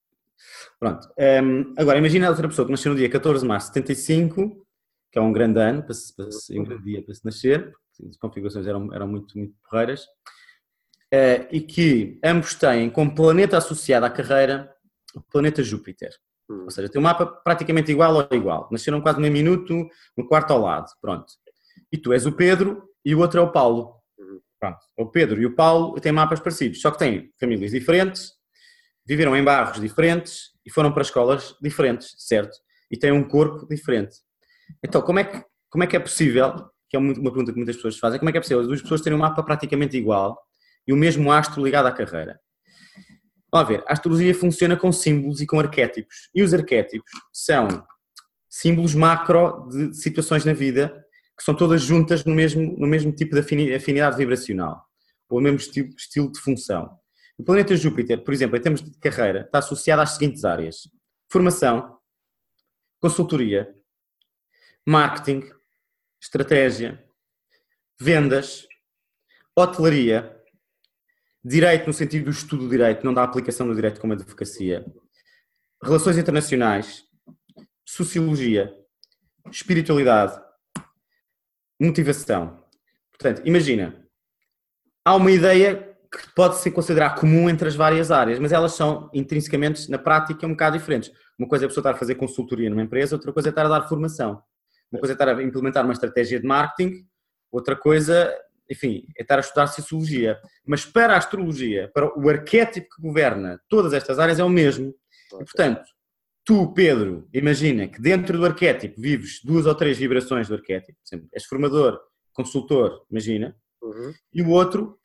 [0.80, 1.08] Pronto.
[1.16, 4.66] Um, agora, imagina outra pessoa que nasceu no dia 14 de março de 75,
[5.12, 7.72] que é um grande ano, para se, para se, um grande dia para se nascer,
[8.08, 14.04] as configurações eram, eram muito, muito porreiras, uh, e que ambos têm como planeta associado
[14.04, 14.68] à carreira
[15.14, 16.10] o planeta Júpiter.
[16.50, 16.64] Hum.
[16.64, 18.68] Ou seja, tem um mapa praticamente igual ou igual.
[18.72, 20.90] Nasceram quase meio minuto, no quarto ao lado.
[21.00, 21.34] Pronto.
[21.92, 23.96] E tu és o Pedro e o outro é o Paulo.
[24.58, 24.78] Pronto.
[24.96, 28.32] O Pedro e o Paulo têm mapas parecidos, só que têm famílias diferentes,
[29.06, 32.56] viveram em bairros diferentes e foram para escolas diferentes, certo?
[32.90, 34.16] E têm um corpo diferente.
[34.84, 36.54] Então, como é que, como é, que é possível,
[36.90, 38.82] que é uma pergunta que muitas pessoas fazem, como é que é possível as duas
[38.82, 40.38] pessoas terem um mapa praticamente igual
[40.86, 42.40] e o mesmo astro ligado à carreira?
[43.50, 46.28] Vamos ver, a astrologia funciona com símbolos e com arquétipos.
[46.34, 47.86] E os arquétipos são
[48.48, 51.02] símbolos macro de situações na vida
[51.38, 54.84] que são todas juntas no mesmo, no mesmo tipo de afinidade vibracional,
[55.28, 55.58] ou no mesmo
[55.96, 56.98] estilo, de função.
[57.38, 60.90] O planeta Júpiter, por exemplo, em termos de carreira, está associado às seguintes áreas:
[61.30, 61.96] formação,
[63.00, 63.72] consultoria,
[64.84, 65.48] marketing,
[66.20, 67.04] estratégia,
[68.00, 68.66] vendas,
[69.56, 70.36] hotelaria,
[71.44, 74.84] direito no sentido do estudo do direito, não da aplicação do direito como advocacia,
[75.80, 77.04] relações internacionais,
[77.86, 78.74] sociologia,
[79.52, 80.47] espiritualidade,
[81.80, 82.62] motivação.
[83.10, 84.04] Portanto, imagina,
[85.04, 89.10] há uma ideia que pode ser considerada comum entre as várias áreas, mas elas são
[89.12, 91.12] intrinsecamente, na prática, um bocado diferentes.
[91.38, 93.66] Uma coisa é a pessoa estar a fazer consultoria numa empresa, outra coisa é estar
[93.66, 94.42] a dar formação.
[94.90, 97.06] Uma coisa é estar a implementar uma estratégia de marketing,
[97.52, 98.34] outra coisa,
[98.70, 100.38] enfim, é estar a estudar sociologia.
[100.66, 104.94] Mas para a astrologia, para o arquétipo que governa todas estas áreas é o mesmo.
[105.34, 105.82] E, portanto,
[106.48, 111.06] tu, Pedro, imagina que dentro do arquétipo vives duas ou três vibrações do arquétipo, por
[111.06, 112.00] exemplo, és formador,
[112.32, 114.14] consultor, imagina, uhum.
[114.32, 114.98] e o outro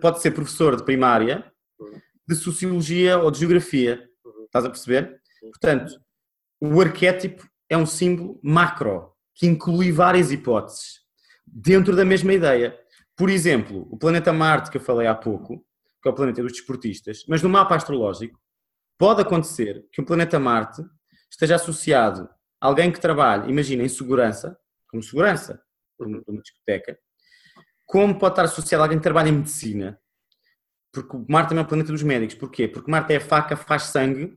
[0.00, 2.00] pode ser professor de primária, uhum.
[2.28, 4.08] de sociologia ou de geografia.
[4.24, 4.44] Uhum.
[4.44, 5.20] Estás a perceber?
[5.40, 6.00] Portanto,
[6.60, 11.00] o arquétipo é um símbolo macro que inclui várias hipóteses
[11.44, 12.78] dentro da mesma ideia.
[13.16, 15.66] Por exemplo, o planeta Marte que eu falei há pouco,
[16.00, 18.38] que é o planeta dos desportistas, mas no mapa astrológico
[18.98, 20.82] pode acontecer que o planeta Marte
[21.30, 22.28] esteja associado
[22.60, 25.60] a alguém que trabalha, imagina, em segurança, como segurança,
[25.98, 26.98] numa discoteca,
[27.84, 29.98] como pode estar associado a alguém que trabalha em medicina,
[30.94, 32.36] porque Marte também é o planeta dos médicos.
[32.36, 32.68] Porquê?
[32.68, 34.32] Porque Marte é a faca, faz sangue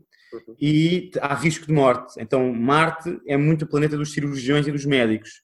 [0.59, 2.15] e há risco de morte.
[2.19, 5.43] Então Marte é muito o planeta dos cirurgiões e dos médicos.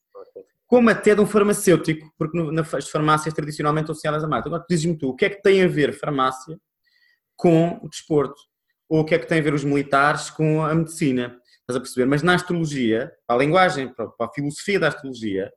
[0.66, 4.48] Como até de um farmacêutico, porque nas farmácias tradicionalmente associadas a Marte.
[4.48, 6.58] Agora dizes-me tu, o que é que tem a ver farmácia
[7.36, 8.40] com o desporto?
[8.88, 11.38] Ou o que é que tem a ver os militares com a medicina?
[11.60, 12.06] Estás a perceber?
[12.06, 15.50] Mas na astrologia, para a linguagem, para a filosofia da astrologia,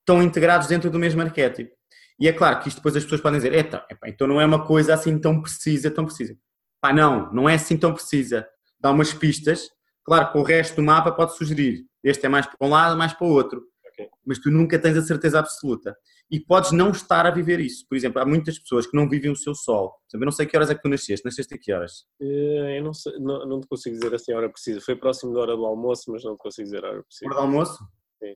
[0.00, 1.74] estão integrados dentro do mesmo arquétipo.
[2.18, 4.64] E é claro que isto depois as pessoas podem dizer, Eita, então não é uma
[4.64, 6.34] coisa assim tão precisa, tão precisa.
[6.80, 8.48] Pá, não, não é assim tão precisa.
[8.80, 9.68] Dá umas pistas,
[10.02, 13.12] claro que o resto do mapa pode sugerir, este é mais para um lado, mais
[13.12, 13.62] para o outro.
[13.92, 14.08] Okay.
[14.24, 15.94] Mas tu nunca tens a certeza absoluta.
[16.30, 17.86] E podes não estar a viver isso.
[17.88, 19.94] Por exemplo, há muitas pessoas que não vivem o seu sol.
[20.12, 21.24] Eu não sei que horas é que tu nasceste.
[21.24, 22.04] Nasceste a que horas?
[22.20, 24.80] Eh, eu não, sei, não, não te consigo dizer assim a hora precisa.
[24.80, 27.26] Foi próximo da hora do almoço, mas não te consigo dizer a hora precisa.
[27.26, 27.78] Hora do almoço?
[28.22, 28.34] Sim.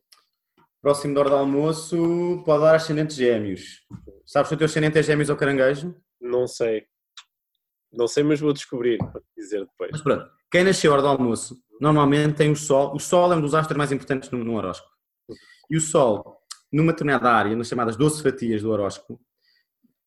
[0.81, 3.85] Próximo da hora do almoço pode dar ascendente gêmeos.
[4.25, 5.95] Sabes se o teu ascendente é gêmeos ou caranguejo?
[6.21, 6.85] Não sei.
[7.93, 9.91] Não sei, mas vou descobrir para dizer depois.
[9.91, 12.95] Mas pronto, quem nasceu à hora do almoço normalmente tem o Sol.
[12.95, 14.91] O Sol é um dos astros mais importantes no, no horóscopo.
[15.69, 16.40] E o Sol,
[16.73, 19.21] numa determinada área, nas chamadas 12 fatias do horóscopo,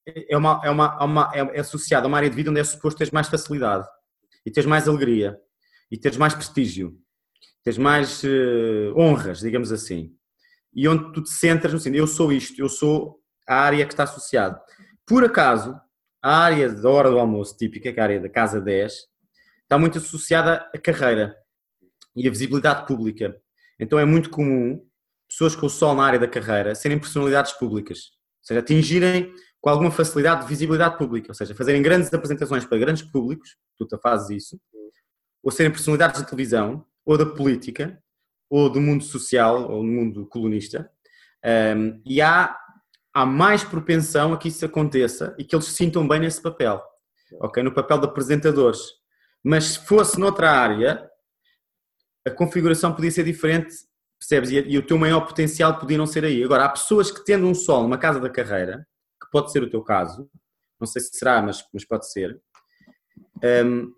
[0.06, 2.64] é, uma, é, uma, é, uma, é associado a uma área de vida onde é
[2.64, 3.88] suposto teres mais facilidade
[4.46, 5.40] e teres mais alegria
[5.90, 6.98] e teres mais prestígio,
[7.64, 10.14] teres mais uh, honras, digamos assim
[10.76, 13.94] e onde tu te centras no sentido, eu sou isto, eu sou a área que
[13.94, 14.60] está associada.
[15.06, 15.80] Por acaso,
[16.22, 18.94] a área da hora do almoço típica, que é a área da casa 10,
[19.62, 21.36] está muito associada à carreira
[22.16, 23.36] e à visibilidade pública.
[23.80, 24.84] Então é muito comum
[25.34, 29.70] pessoas com o sol na área da carreira serem personalidades públicas, ou seja, atingirem com
[29.70, 34.30] alguma facilidade de visibilidade pública, ou seja, fazerem grandes apresentações para grandes públicos, tu fazes
[34.30, 34.62] isso,
[35.42, 38.00] ou serem personalidades de televisão ou da política,
[38.48, 40.90] ou do mundo social, ou do mundo colonista,
[41.76, 42.56] um, e há,
[43.12, 46.82] há mais propensão a que isso aconteça e que eles se sintam bem nesse papel,
[47.42, 47.64] ok?
[47.64, 48.80] No papel de apresentadores.
[49.44, 51.10] Mas se fosse noutra área,
[52.26, 53.74] a configuração podia ser diferente,
[54.28, 54.52] percebes?
[54.52, 56.44] E, e o teu maior potencial podia não ser aí.
[56.44, 58.86] Agora, há pessoas que tendo um sol numa casa da carreira,
[59.22, 60.30] que pode ser o teu caso,
[60.80, 62.40] não sei se será, mas, mas pode ser,
[63.66, 63.92] um,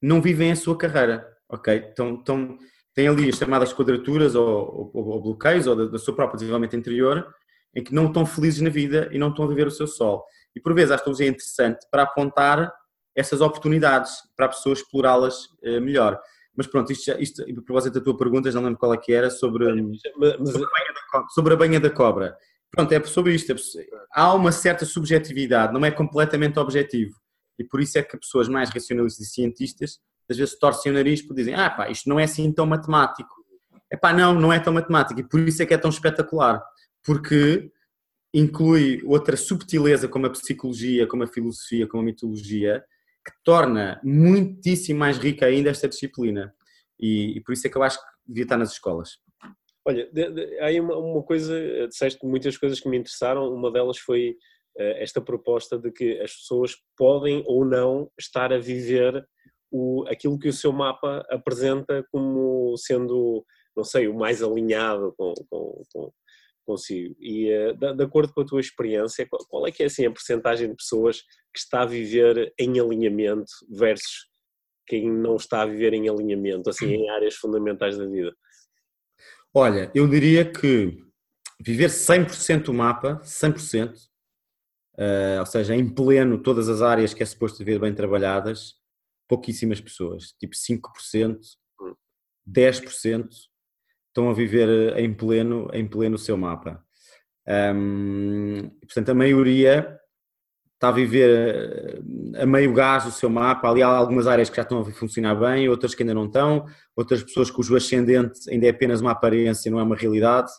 [0.00, 1.88] não vivem a sua carreira, ok?
[1.92, 2.58] Então, então
[2.94, 7.32] tem ali as chamadas quadraturas ou, ou, ou bloqueios ou da, sua própria desenvolvimento interior
[7.74, 10.24] em que não estão felizes na vida e não estão a viver o seu sol.
[10.54, 12.72] E por vezes a astrologia é interessante para apontar
[13.14, 16.20] essas oportunidades para a pessoa explorá-las uh, melhor.
[16.58, 19.12] Mas pronto, isto, isto a propósito da tua pergunta, já não lembro qual é que
[19.12, 22.36] era, sobre, mas, sobre, a da, sobre, a banha da cobra.
[22.68, 23.54] Pronto, é sobre isto.
[24.12, 27.14] Há uma certa subjetividade, não é completamente objetivo.
[27.60, 31.22] E por isso é que pessoas mais racionalistas e cientistas às vezes torcem o nariz
[31.22, 33.32] por dizem, ah pá, isto não é assim tão matemático.
[33.88, 36.60] É pá, não, não é tão matemático e por isso é que é tão espetacular,
[37.04, 37.70] porque
[38.34, 42.84] inclui outra subtileza como a psicologia, como a filosofia, como a mitologia,
[43.28, 46.54] que torna muitíssimo mais rica ainda esta disciplina.
[46.98, 49.18] E, e por isso é que eu acho que devia estar nas escolas.
[49.86, 51.54] Olha, de, de, há uma, uma coisa,
[51.88, 54.36] disseste muitas coisas que me interessaram, uma delas foi
[54.76, 59.26] uh, esta proposta de que as pessoas podem ou não estar a viver
[59.70, 63.44] o, aquilo que o seu mapa apresenta como sendo,
[63.76, 66.12] não sei, o mais alinhado com, com, com
[66.68, 67.16] consigo.
[67.18, 70.04] E uh, de, de, acordo com a tua experiência, qual, qual, é que é assim
[70.04, 74.28] a percentagem de pessoas que está a viver em alinhamento versus
[74.86, 78.34] quem não está a viver em alinhamento, assim, em áreas fundamentais da vida?
[79.52, 80.96] Olha, eu diria que
[81.60, 83.98] viver 100% o mapa, 100%, uh,
[84.98, 88.74] eh, ou seja, em pleno todas as áreas que é suposto ver bem trabalhadas,
[89.26, 91.38] pouquíssimas pessoas, tipo 5%,
[92.48, 93.28] 10% hum.
[94.18, 96.82] Estão a viver em pleno, em pleno o seu mapa.
[97.46, 99.96] Um, portanto, a maioria
[100.74, 102.02] está a viver
[102.34, 103.70] eh, a meio gás o seu mapa.
[103.70, 106.66] Ali há algumas áreas que já estão a funcionar bem, outras que ainda não estão,
[106.96, 110.50] outras pessoas cujo ascendente ainda é apenas uma aparência, não é uma realidade,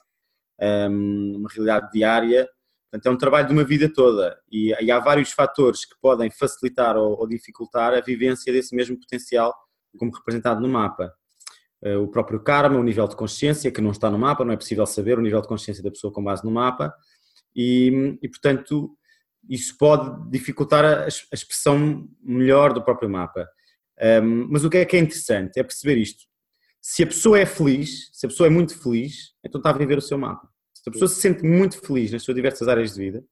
[0.90, 2.50] uma realidade diária.
[2.90, 6.32] Portanto, é um trabalho de uma vida toda e, e há vários fatores que podem
[6.32, 9.54] facilitar ou, ou, dificultar a vivência desse mesmo potencial,
[9.98, 11.14] como representado no mapa.
[11.84, 14.58] Eh, o próprio karma, o nível de consciência, que não está no mapa, não é
[14.58, 16.94] possível saber o nível de consciência da pessoa com base no mapa,
[17.56, 18.96] e, e portanto,
[19.50, 23.48] isso pode dificultar a, a expressão melhor do próprio mapa.
[24.24, 26.24] Um, mas o que é que é interessante é perceber isto.
[26.82, 29.98] Se a pessoa é feliz, se a pessoa é muito feliz, então está a viver
[29.98, 30.48] o seu mapa.
[30.74, 33.26] Se a pessoa se sente muito feliz nas suas diversas áreas de vida,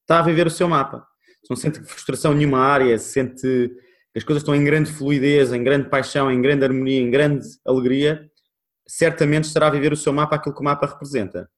[0.00, 1.06] está a viver o seu mapa.
[1.42, 3.70] Se não sente frustração em nenhuma área, se sente
[4.16, 8.30] as coisas estão em grande fluidez, em grande paixão, em grande harmonia, em grande alegria,
[8.88, 11.50] certamente estará a viver o seu mapa aquilo que o mapa representa.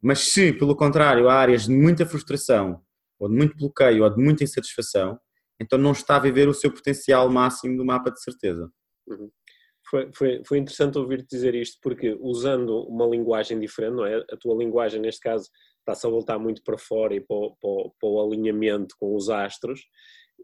[0.00, 2.80] Mas se, pelo contrário, há áreas de muita frustração,
[3.18, 5.18] ou de muito bloqueio, ou de muita insatisfação,
[5.60, 8.70] então não está a viver o seu potencial máximo do mapa de certeza.
[9.06, 9.30] Uhum.
[9.88, 14.16] Foi, foi, foi interessante ouvir-te dizer isto, porque usando uma linguagem diferente, não é?
[14.16, 15.48] A tua linguagem, neste caso,
[15.78, 19.30] está-se a voltar muito para fora e para o, para, para o, alinhamento com os
[19.30, 19.80] astros,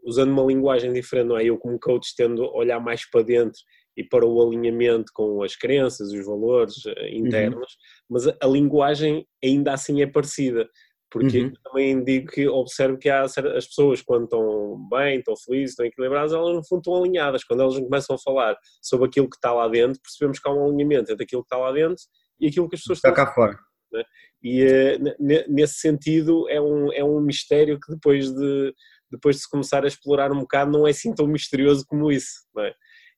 [0.03, 1.45] usando uma linguagem diferente, não é?
[1.45, 3.59] Eu, como coach, tendo a olhar mais para dentro
[3.95, 8.07] e para o alinhamento com as crenças, os valores eh, internos, uhum.
[8.09, 10.67] mas a, linguagem ainda assim é parecida
[11.13, 11.53] porque uhum.
[11.63, 13.35] também digo que observo que há as
[13.67, 17.43] pessoas quando estão bem, estão felizes, estão equilibradas, elas no fundo estão alinhadas.
[17.43, 20.65] Quando elas começam a falar sobre aquilo que está lá dentro, percebemos que há um
[20.65, 22.03] alinhamento entre aquilo que está lá dentro
[22.39, 23.55] e aquilo que as pessoas está estão cá fora.
[23.91, 24.03] Né?
[24.41, 25.15] E uh,
[25.47, 28.73] nesse sentido é um, é um mistério que depois de,
[29.13, 32.45] depois de se começar a explorar um bocado não é assim tão misterioso como isso.
[32.53, 32.73] Não é?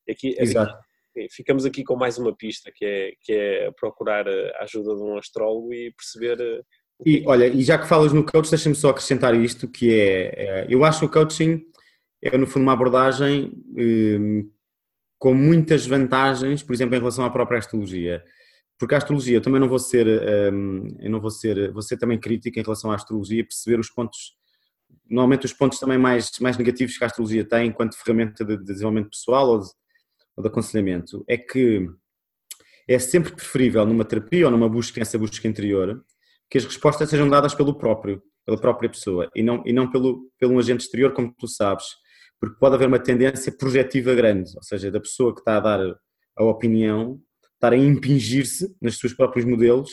[0.09, 0.73] Aqui, Exato.
[0.73, 5.01] Aqui, ficamos aqui com mais uma pista que é, que é procurar a ajuda de
[5.01, 6.61] um astrólogo e perceber eh,
[7.03, 10.67] e olha, e já que falas no coach, deixa-me só acrescentar isto, que é, é,
[10.69, 11.61] eu acho que o coaching
[12.21, 14.49] é no fundo uma abordagem um,
[15.19, 18.23] com muitas vantagens, por exemplo, em relação à própria astrologia.
[18.79, 20.07] Porque a astrologia, eu também não vou ser,
[20.53, 23.89] um, eu não vou ser, vou ser também crítico em relação à astrologia, perceber os
[23.89, 24.33] pontos,
[25.09, 28.63] normalmente os pontos também mais, mais negativos que a astrologia tem enquanto ferramenta de, de
[28.63, 29.67] desenvolvimento pessoal ou de,
[30.35, 31.87] ou de aconselhamento, é que
[32.87, 36.03] é sempre preferível numa terapia ou numa busca, nessa busca interior,
[36.49, 40.29] que as respostas sejam dadas pelo próprio, pela própria pessoa e não, e não pelo,
[40.39, 41.85] pelo agente exterior, como tu sabes,
[42.39, 45.79] porque pode haver uma tendência projetiva grande, ou seja, da pessoa que está a dar
[46.37, 47.19] a opinião,
[47.55, 49.89] estar a impingir-se nos seus próprios modelos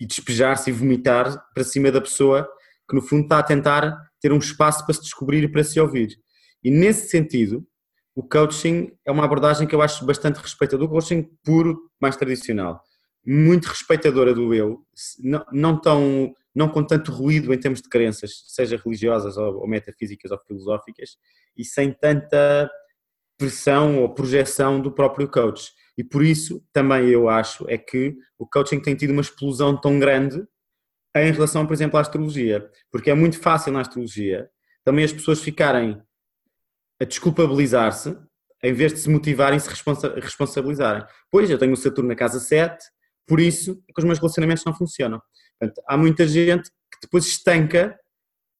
[0.00, 2.48] e despejar-se e vomitar para cima da pessoa
[2.88, 5.78] que no fundo está a tentar ter um espaço para se descobrir e para se
[5.78, 6.16] ouvir.
[6.62, 7.66] E nesse sentido,
[8.14, 12.82] o coaching é uma abordagem que eu acho bastante respeitadora, o coaching puro, mais tradicional
[13.30, 14.80] muito respeitadora do eu,
[15.22, 19.68] não, não, tão, não com tanto ruído em termos de crenças, seja religiosas ou, ou
[19.68, 21.18] metafísicas ou filosóficas,
[21.54, 22.70] e sem tanta
[23.36, 25.70] pressão ou projeção do próprio coach.
[25.96, 29.98] E por isso também eu acho é que o coaching tem tido uma explosão tão
[29.98, 30.42] grande
[31.16, 34.48] em relação, por exemplo, à astrologia, porque é muito fácil na astrologia
[34.84, 36.00] também as pessoas ficarem
[37.00, 38.16] a desculpabilizar-se
[38.62, 41.04] em vez de se motivarem e se responsabilizarem.
[41.30, 42.84] Pois, eu tenho o Saturno na casa 7,
[43.26, 45.20] por isso é que os meus relacionamentos não funcionam.
[45.58, 47.98] Portanto, há muita gente que depois estanca,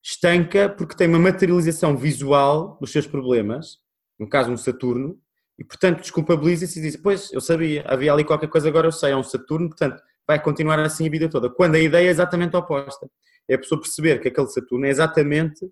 [0.04, 3.78] estanca porque tem uma materialização visual dos seus problemas,
[4.18, 5.18] no caso um Saturno,
[5.58, 9.12] e portanto desculpabiliza-se e diz, pois, eu sabia, havia ali qualquer coisa, agora eu sei,
[9.12, 11.48] é um Saturno, portanto vai continuar assim a vida toda.
[11.48, 13.10] Quando a ideia é exatamente oposta.
[13.48, 15.66] É a pessoa perceber que aquele Saturno é exatamente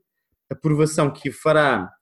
[0.51, 1.93] a provação que fará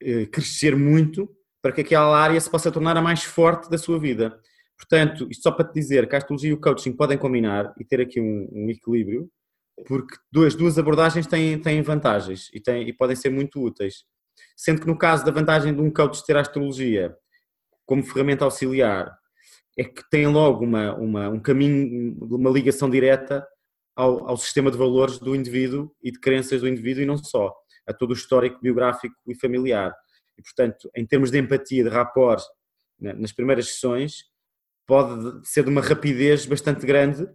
[0.00, 1.28] eh, crescer muito
[1.60, 4.40] para que aquela área se possa tornar a mais forte da sua vida.
[4.78, 7.84] Portanto, isto só para te dizer que a astrologia e o coaching podem combinar e
[7.84, 9.28] ter aqui um, um equilíbrio,
[9.86, 14.04] porque duas, duas abordagens têm, têm vantagens e, têm, e podem ser muito úteis.
[14.56, 17.14] Sendo que no caso da vantagem de um coach ter a astrologia
[17.84, 19.18] como ferramenta auxiliar,
[19.78, 23.46] é que tem logo uma, uma, um caminho, uma ligação direta
[23.94, 27.54] ao, ao, sistema de valores do indivíduo e de crenças do indivíduo e não só,
[27.86, 29.94] a todo o histórico biográfico e familiar.
[30.36, 32.42] E, portanto, em termos de empatia, de rapport,
[32.98, 34.24] nas primeiras sessões,
[34.84, 37.28] pode ser de uma rapidez bastante grande,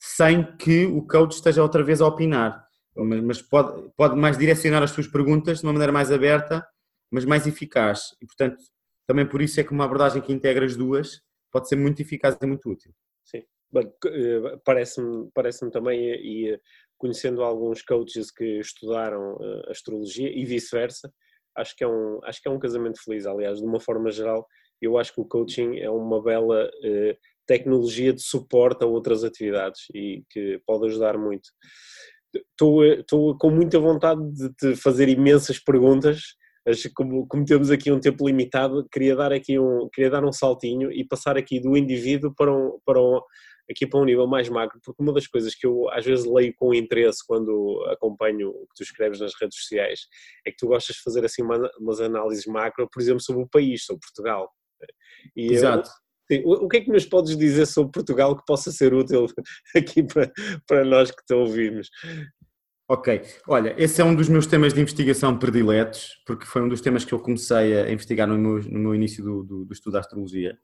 [0.00, 2.64] sem que o coach esteja outra vez a opinar.
[2.96, 6.66] Mas pode, pode mais direcionar as suas perguntas de uma maneira mais aberta,
[7.08, 8.16] mas mais eficaz.
[8.20, 8.58] E, portanto,
[9.06, 11.22] também por isso é que uma abordagem que integra as duas
[11.54, 12.92] pode ser muito eficaz e muito útil.
[13.24, 13.44] Sim.
[13.78, 16.60] Eh, parece-me parece também, e
[16.98, 21.12] conhecendo alguns coaches que estudaram eh, astrologia e vice-versa,
[21.56, 24.44] acho que é um acho que é um casamento feliz aliás de uma forma geral
[24.82, 27.16] eu acho que o coaching é uma bela eh,
[27.46, 31.48] tecnologia de suporte a outras atividades e que pode ajudar muito.
[32.34, 36.34] Estou com muita vontade de te fazer imensas perguntas,
[36.64, 40.32] mas como, como, temos aqui um tempo limitado, queria dar aqui um, queria dar um
[40.32, 43.20] saltinho e passar aqui do indivíduo para um, para um,
[43.70, 46.54] aqui para um nível mais macro, porque uma das coisas que eu às vezes leio
[46.56, 50.00] com interesse quando acompanho o que tu escreves nas redes sociais
[50.46, 53.48] é que tu gostas de fazer assim uma, umas análises macro, por exemplo, sobre o
[53.48, 54.50] país, sobre Portugal.
[55.36, 55.88] E Exato.
[56.30, 59.26] Eu, sim, o, que é que nos podes dizer sobre Portugal que possa ser útil
[59.76, 60.30] aqui para,
[60.66, 61.88] para nós que te ouvimos?
[62.86, 66.82] Ok, olha, esse é um dos meus temas de investigação prediletos, porque foi um dos
[66.82, 69.94] temas que eu comecei a investigar no meu, no meu início do, do, do, estudo
[69.94, 70.58] da astrologia.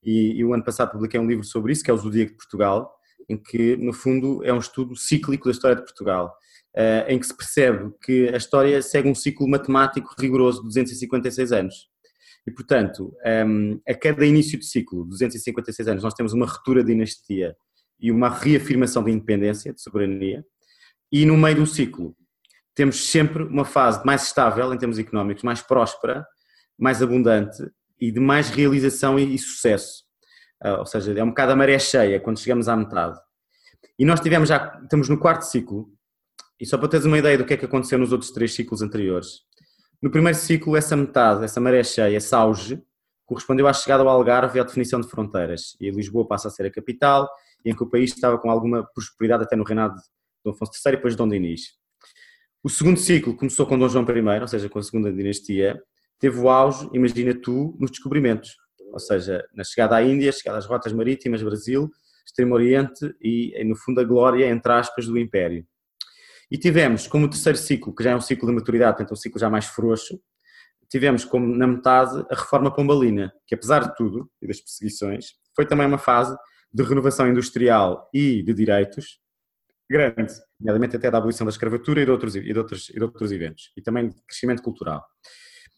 [0.00, 2.36] E, e, o ano passado publiquei um livro sobre isso, que é o Zodíaco de
[2.36, 2.94] Portugal,
[3.28, 6.32] em que, no fundo, é um estudo cíclico da história de Portugal,
[6.76, 11.50] uh, em que se percebe que a história segue um ciclo matemático rigoroso de 256
[11.50, 11.88] anos.
[12.46, 16.84] E, portanto, um, ehm, a cada início de ciclo, 256 anos, nós temos uma ruptura
[16.84, 17.56] de dinastia
[17.98, 20.44] e uma reafirmação de independência, de soberania,
[21.22, 22.14] e no meio do ciclo
[22.74, 26.26] temos sempre uma fase mais estável em termos económicos, mais próspera,
[26.78, 27.56] mais abundante
[27.98, 30.04] e de mais realização e, sucesso.
[30.62, 33.18] Uh, ou seja, é um bocado a maré cheia quando chegamos à metade.
[33.98, 35.88] E nós tivemos já, estamos no quarto ciclo,
[36.60, 38.82] e só para teres uma ideia do que é que aconteceu nos outros três ciclos
[38.82, 39.40] anteriores.
[40.02, 42.82] No primeiro ciclo, essa metade, essa maré cheia, esse auge,
[43.24, 45.76] correspondeu à chegada ao Algarve e à definição de fronteiras.
[45.80, 47.26] E Lisboa passa a ser a capital,
[47.64, 49.98] em que o país estava com alguma prosperidade até no reinado
[50.46, 51.72] Dom Afonso III e depois de Dom Dinis.
[52.62, 55.80] O segundo ciclo começou com Dom João I, ou seja, com a segunda dinastia,
[56.18, 58.56] teve o auge, imagina tu, nos descobrimentos,
[58.92, 61.90] ou seja, na chegada à Índia, chegada às rotas marítimas, Brasil,
[62.24, 65.66] Extremo Oriente e, no fundo, a glória, entre aspas, do Império.
[66.50, 69.38] E tivemos, como terceiro ciclo, que já é um ciclo de maturidade, portanto, um ciclo
[69.38, 70.20] já mais frouxo,
[70.88, 75.66] tivemos como na metade a reforma pombalina, que apesar de tudo e das perseguições, foi
[75.66, 76.36] também uma fase
[76.72, 79.18] de renovação industrial e de direitos,
[79.88, 83.02] grande, nomeadamente até da abolição da escravatura e de outros, e de outros, e de
[83.02, 85.04] outros eventos, e também de crescimento cultural.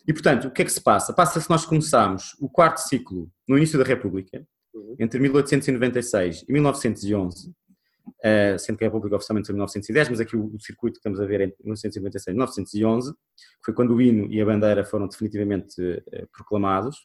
[0.06, 1.12] E, portanto, o que é que se passa?
[1.12, 4.42] Passa-se nós começamos o quarto ciclo no início da República,
[4.74, 4.96] uhum.
[4.98, 10.34] entre 1896 e 1911, uh, sendo que a República oficialmente foi em 1910, mas aqui
[10.34, 13.94] o, o, circuito que estamos a ver é entre 1996 e 1911, que foi quando
[13.94, 16.96] o hino e a bandeira foram definitivamente uh, proclamados.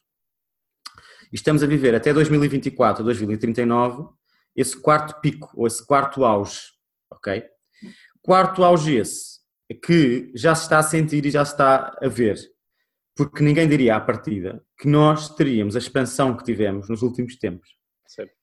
[1.30, 4.08] E estamos a viver até 2024, 2039,
[4.56, 6.73] esse quarto pico, ou esse quarto auge
[7.10, 7.44] ok?
[8.22, 9.40] Quarto auge esse,
[9.82, 12.38] que já se está a sentir e já se está a ver,
[13.14, 17.68] porque ninguém diria à partida que nós teríamos a expansão que tivemos nos últimos tempos.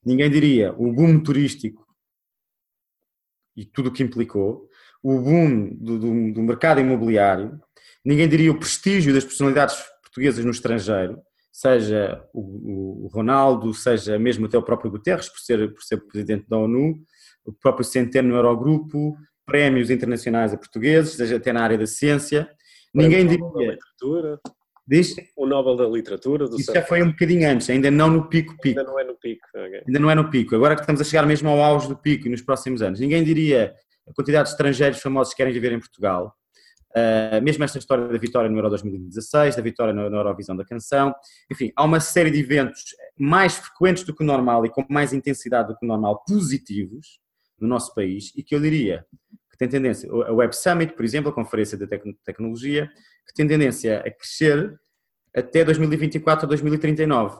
[0.06, 1.86] Ninguém diria o boom turístico
[3.56, 4.70] e tudo o que implicou,
[5.04, 7.60] o boom do, do, do mercado imobiliário,
[8.04, 14.46] ninguém diria o prestígio das personalidades portuguesas no estrangeiro, seja o, o, Ronaldo, seja mesmo
[14.46, 17.04] até o próprio Guterres, por ser, por ser presidente da ONU,
[17.52, 22.50] o próprio Centeno no Eurogrupo, prémios internacionais a portugueses, seja até na área da ciência.
[22.94, 23.78] Ninguém diria.
[24.88, 25.16] Diz?
[25.38, 26.48] O Nobel da Literatura.
[26.48, 28.80] Do Isso já foi um bocadinho antes, ainda não no pico-pico.
[28.80, 29.48] Ainda não é no pico.
[29.54, 29.84] Okay.
[29.88, 30.56] Ainda não é no pico.
[30.56, 33.00] Agora que estamos a chegar mesmo ao auge do pico e nos próximos anos.
[33.00, 33.74] Ninguém diria
[34.08, 36.36] a quantidade de estrangeiros famosos que querem viver em Portugal.
[36.92, 41.16] Uh, mesmo esta história da vitória no Euro 2016, da vitória na Eurovisão da canção.
[41.50, 42.84] Enfim, há uma série de eventos
[43.18, 47.21] mais frequentes do que o normal e com mais intensidade do que o normal, positivos,
[47.62, 49.06] no nosso país e que eu diria
[49.52, 51.88] que tem tendência, a Web Summit, por exemplo, a Conferência de
[52.26, 52.90] Tecnologia,
[53.28, 54.80] que tem tendência a crescer
[55.36, 57.40] até 2024 a 2039.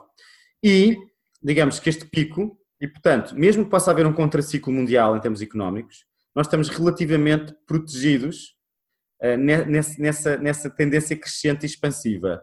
[0.62, 0.96] E,
[1.42, 5.42] digamos que este pico, e portanto, mesmo que possa haver um contraciclo mundial em termos
[5.42, 6.04] económicos,
[6.34, 8.56] nós estamos relativamente protegidos
[9.22, 12.42] uh, nessa, nessa tendência crescente e expansiva.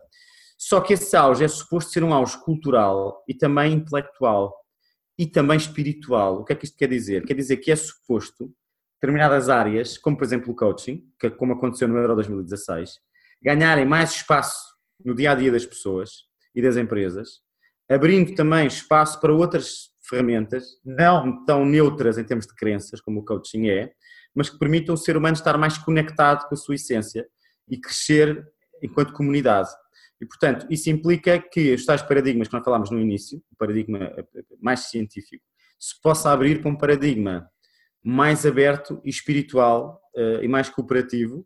[0.57, 4.53] Só que esse auge é suposto ser um auge cultural e também intelectual
[5.19, 6.39] e também espiritual.
[6.39, 7.25] O que é que isto quer dizer?
[7.25, 8.49] Quer dizer que é suposto
[8.93, 12.91] determinadas áreas, como por exemplo o coaching, que como aconteceu no Euro 2016,
[13.43, 14.57] ganharem mais espaço
[15.03, 16.09] no dia a dia das pessoas
[16.55, 17.41] e das empresas,
[17.89, 23.25] abrindo também espaço para outras ferramentas, não tão neutras em termos de crenças, como o
[23.25, 23.91] coaching é,
[24.33, 27.27] mas que permitam o ser humano estar mais conectado com a sua essência
[27.69, 28.47] e crescer
[28.81, 29.69] enquanto comunidade.
[30.21, 33.99] E, portanto, isso implica que os tais paradigmas que nós falámos no início, o paradigma
[33.99, 35.43] eh, eh, mais científico,
[35.79, 37.49] se possa abrir para um paradigma
[38.03, 41.45] mais aberto e espiritual uh, e mais cooperativo,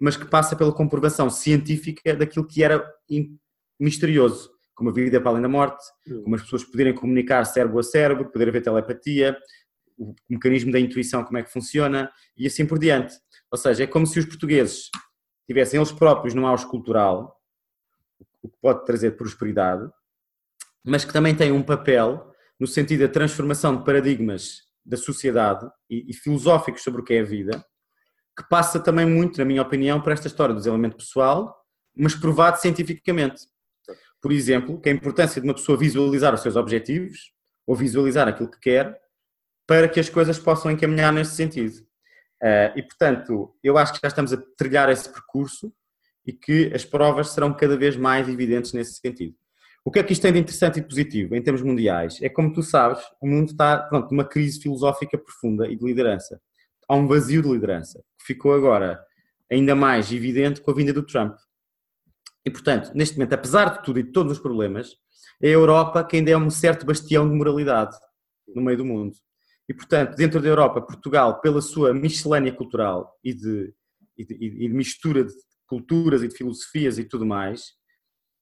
[0.00, 2.84] mas que passa pela comprovação científica daquilo que era
[3.78, 5.84] misterioso, como a vida para além da morte,
[6.24, 9.36] como as pessoas poderem comunicar cérebro a cérebro, poder haver telepatia,
[9.98, 13.14] o mecanismo da intuição, como é que funciona, e assim por diante.
[13.50, 14.88] Ou seja, é como se os portugueses
[15.46, 17.36] tivessem eles próprios num auge cultural,
[18.42, 19.88] o que pode trazer prosperidade,
[20.84, 26.10] mas que também tem um papel no sentido da transformação de paradigmas da sociedade e,
[26.10, 27.64] e filosóficos sobre o que é a vida,
[28.36, 31.56] que passa também muito, na minha opinião, por esta história do desenvolvimento pessoal,
[31.94, 33.42] mas provado cientificamente.
[34.20, 37.32] Por exemplo, que a importância de uma pessoa visualizar os seus objetivos
[37.66, 39.00] ou visualizar aquilo que quer
[39.66, 41.80] para que as coisas possam encaminhar nesse sentido.
[42.42, 45.72] Uh, e, portanto, eu acho que já estamos a trilhar esse percurso
[46.26, 49.34] e que as provas serão cada vez mais evidentes nesse sentido.
[49.84, 52.20] O que é que isto tem de interessante e positivo em termos mundiais?
[52.22, 56.40] É como tu sabes, o mundo está pronto, numa crise filosófica profunda e de liderança.
[56.88, 59.00] há um vazio de liderança, que ficou agora
[59.50, 61.34] ainda mais evidente com a vinda do Trump.
[62.44, 64.96] E, portanto, neste momento, apesar de tudo e de todos os problemas,
[65.42, 67.96] é a Europa que ainda é um certo bastião de moralidade
[68.54, 69.16] no meio do mundo.
[69.68, 73.72] E, portanto, dentro da Europa, Portugal, pela sua miscelânea cultural e de,
[74.16, 75.32] e de, e de mistura de
[75.72, 77.72] culturas e de filosofias e tudo mais,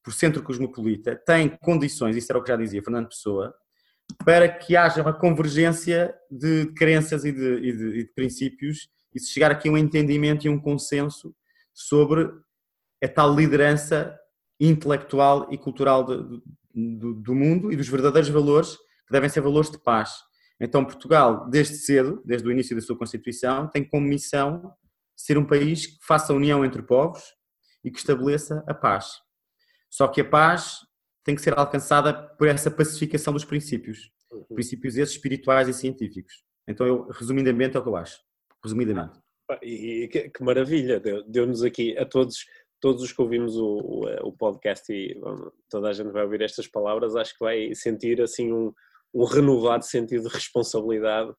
[0.03, 3.55] por centro cosmopolita, tem condições, isso era o que já dizia Fernando Pessoa,
[4.25, 9.21] para que haja uma convergência de crenças e de, e de, e de princípios e
[9.21, 11.33] se chegar aqui a um entendimento e um consenso
[11.73, 12.29] sobre
[13.01, 14.13] a tal liderança
[14.59, 16.43] intelectual e cultural de,
[16.75, 18.75] do, do mundo e dos verdadeiros valores
[19.07, 20.11] que devem ser valores de paz.
[20.61, 24.75] Então, Portugal, desde cedo, desde o início da sua Constituição, tem como missão
[25.21, 27.23] ser um país que faça a união entre povos
[27.85, 29.21] e que estabeleça a paz.
[29.91, 30.79] Só que a paz
[31.25, 34.45] tem que ser alcançada por essa pacificação dos princípios, uhum.
[34.55, 36.43] princípios esses espirituais e científicos.
[36.67, 38.21] Então, eu, resumidamente, é o que eu acho.
[38.63, 39.19] Resumidamente.
[39.63, 42.45] E que, que maravilha, deu-nos aqui a todos
[42.81, 46.41] todos os que ouvimos o, o, o podcast e bom, toda a gente vai ouvir
[46.41, 48.73] estas palavras, acho que vai sentir assim um,
[49.13, 51.31] um renovado sentido de responsabilidade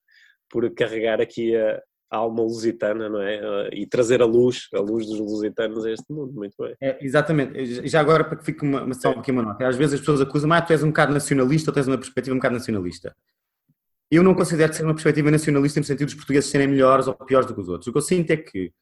[0.48, 1.82] por carregar aqui a,
[2.12, 3.70] a alma lusitana, não é?
[3.72, 6.76] E trazer a luz, a luz dos lusitanos a este mundo, muito bem.
[6.82, 9.94] É, exatamente, já agora para que fique uma, uma só aqui uma nota, às vezes
[9.94, 12.56] as pessoas acusam, ah, tu és um bocado nacionalista ou tens uma perspectiva um bocado
[12.56, 13.16] nacionalista.
[14.12, 17.48] Eu não considero ser uma perspectiva nacionalista no sentido dos portugueses serem melhores ou piores
[17.48, 17.88] do que os outros.
[17.88, 18.74] O que eu sinto é que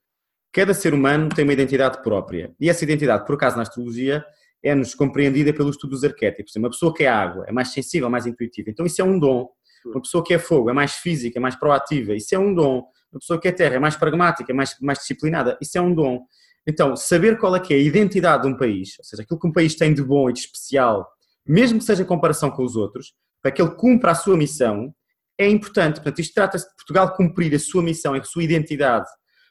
[0.52, 4.26] Cada ser humano tem uma identidade própria e essa identidade, por acaso na astrologia,
[4.64, 6.56] é-nos compreendida pelo estudo dos arquétipos.
[6.56, 9.48] Uma pessoa que é água é mais sensível, mais intuitiva, então isso é um dom.
[9.86, 12.84] Uma pessoa que é fogo é mais física, é mais proativa, isso é um dom.
[13.12, 15.94] Uma pessoa que é terra é mais pragmática, é mais, mais disciplinada, isso é um
[15.94, 16.26] dom.
[16.68, 19.48] Então, saber qual é que é a identidade de um país, ou seja, aquilo que
[19.48, 21.08] um país tem de bom e de especial,
[21.46, 24.94] mesmo que seja em comparação com os outros, para que ele cumpra a sua missão,
[25.38, 25.96] é importante.
[25.96, 29.08] Portanto, isto trata-se de Portugal cumprir a sua missão, a sua identidade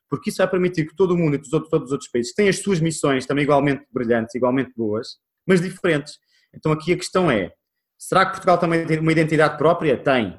[0.08, 2.50] porque isso vai permitir que todo o mundo e todos, todos os outros países tenham
[2.50, 6.18] as suas missões também igualmente brilhantes, igualmente boas, mas diferentes.
[6.54, 7.52] Então aqui a questão é,
[7.98, 9.96] será que Portugal também tem uma identidade própria?
[9.96, 10.38] Tem.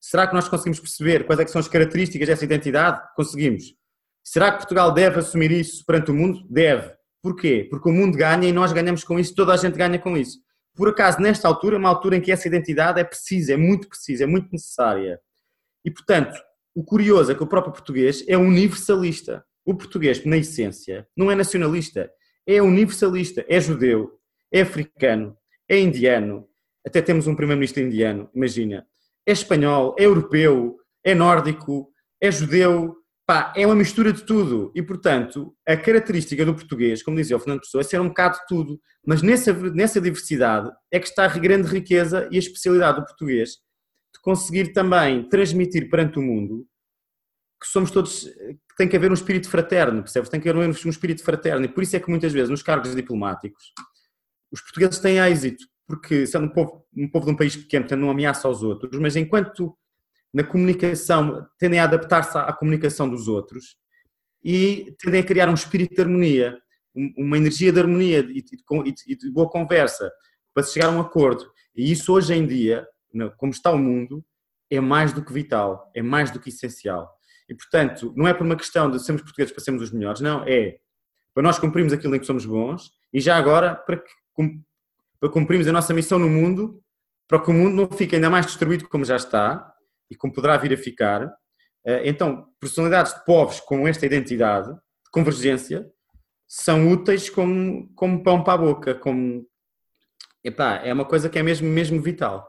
[0.00, 3.00] Será que nós conseguimos perceber quais é são as características dessa identidade?
[3.16, 3.74] Conseguimos.
[4.22, 6.46] Será que Portugal deve assumir isso perante o mundo?
[6.48, 6.92] Deve.
[7.22, 7.66] Porquê?
[7.68, 10.38] Porque o mundo ganha e nós ganhamos com isso, toda a gente ganha com isso.
[10.74, 14.24] Por acaso, nesta altura, uma altura em que essa identidade é precisa, é muito precisa,
[14.24, 15.20] é muito necessária.
[15.84, 16.38] E, portanto,
[16.74, 19.44] o curioso é que o próprio português é universalista.
[19.64, 22.08] O português, na essência, não é nacionalista,
[22.46, 24.12] é universalista, é judeu,
[24.52, 25.36] é africano,
[25.68, 26.48] é indiano,
[26.86, 28.86] até temos um primeiro-ministro indiano, imagina,
[29.28, 34.72] é espanhol, é europeu, é nórdico, é judeu, pá, é uma mistura de tudo.
[34.74, 38.38] E, portanto, a característica do português, como dizia o Fernando Pessoa, é ser um bocado
[38.38, 38.80] de tudo.
[39.06, 43.50] Mas nessa, nessa diversidade é que está a grande riqueza e a especialidade do português
[44.14, 46.66] de conseguir também transmitir perante o mundo
[47.60, 50.30] que somos todos, que tem que haver um espírito fraterno, percebes?
[50.30, 52.94] Tem que haver um espírito fraterno e por isso é que muitas vezes nos cargos
[52.94, 53.72] diplomáticos
[54.50, 58.00] os portugueses têm êxito, porque sendo um povo, um povo de um país pequeno, portanto
[58.00, 59.76] não ameaça aos outros, mas enquanto
[60.32, 63.78] na comunicação tendem a adaptar-se à comunicação dos outros
[64.44, 66.58] e tendem a criar um espírito de harmonia,
[67.16, 70.12] uma energia de harmonia e de boa conversa
[70.52, 71.50] para se chegar a um acordo.
[71.74, 72.86] E isso hoje em dia
[73.38, 74.24] como está o mundo,
[74.70, 77.10] é mais do que vital, é mais do que essencial.
[77.48, 80.44] E, portanto, não é por uma questão de sermos portugueses para sermos os melhores, não,
[80.46, 80.78] é
[81.32, 84.10] para nós cumprirmos aquilo em que somos bons e já agora para, que,
[85.20, 86.80] para cumprirmos a nossa missão no mundo,
[87.28, 89.72] para que o mundo não fique ainda mais destruído como já está
[90.10, 91.30] e como poderá vir a ficar.
[91.86, 95.86] Eh, então, personalidades de povos com esta identidade, de convergência,
[96.46, 99.46] são úteis como, como pão para a boca, como...
[100.42, 102.48] Epá, é uma coisa que é mesmo, mesmo vital.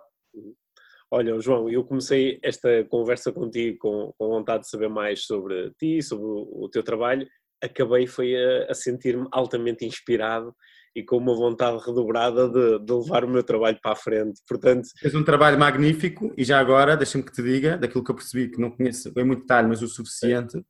[1.11, 6.01] Olha, João, eu comecei esta conversa contigo com, com vontade de saber mais sobre ti,
[6.03, 7.28] sobre o, o teu trabalho.
[7.61, 10.55] Acabei foi a, a sentir-me altamente inspirado
[10.96, 14.42] e com uma vontade redobrada de, de, levar o meu trabalho para a frente.
[14.48, 18.16] Portanto, fez um trabalho magnífico e já agora deixa-me que te diga, daquilo que eu
[18.16, 20.62] percebi, que não conheço em muito detalhe, mas o suficiente,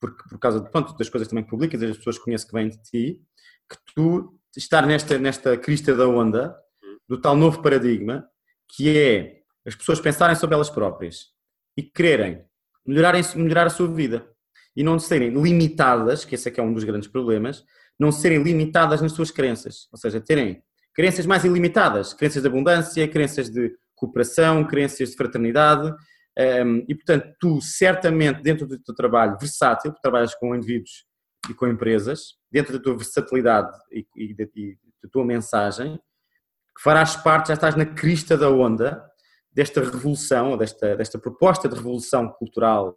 [0.00, 2.82] porque por causa de, pronto, das coisas também públicas, as pessoas conhecem que vêm de
[2.82, 3.20] ti,
[3.70, 6.96] que tu estar nesta, nesta crista da onda hum.
[7.08, 8.26] do tal novo paradigma
[8.76, 11.28] que é as pessoas pensarem sobre elas próprias
[11.76, 12.44] e quererem
[12.86, 14.28] melhorarem, melhorar a sua vida
[14.76, 17.64] e não serem limitadas, que esse é que é um dos grandes problemas,
[17.98, 20.62] não serem limitadas nas suas crenças, ou seja, terem
[20.94, 25.92] crenças mais ilimitadas, crenças de abundância, crenças de cooperação, crenças de fraternidade,
[26.38, 31.04] um, e portanto tu certamente dentro do teu trabalho versátil, porque trabalhas com indivíduos
[31.48, 35.98] e com empresas, dentro da tua versatilidade e, e, e da tua mensagem,
[36.80, 39.04] farás parte, já estás na crista da onda
[39.52, 42.94] desta revolução, desta, desta proposta de revolução cultural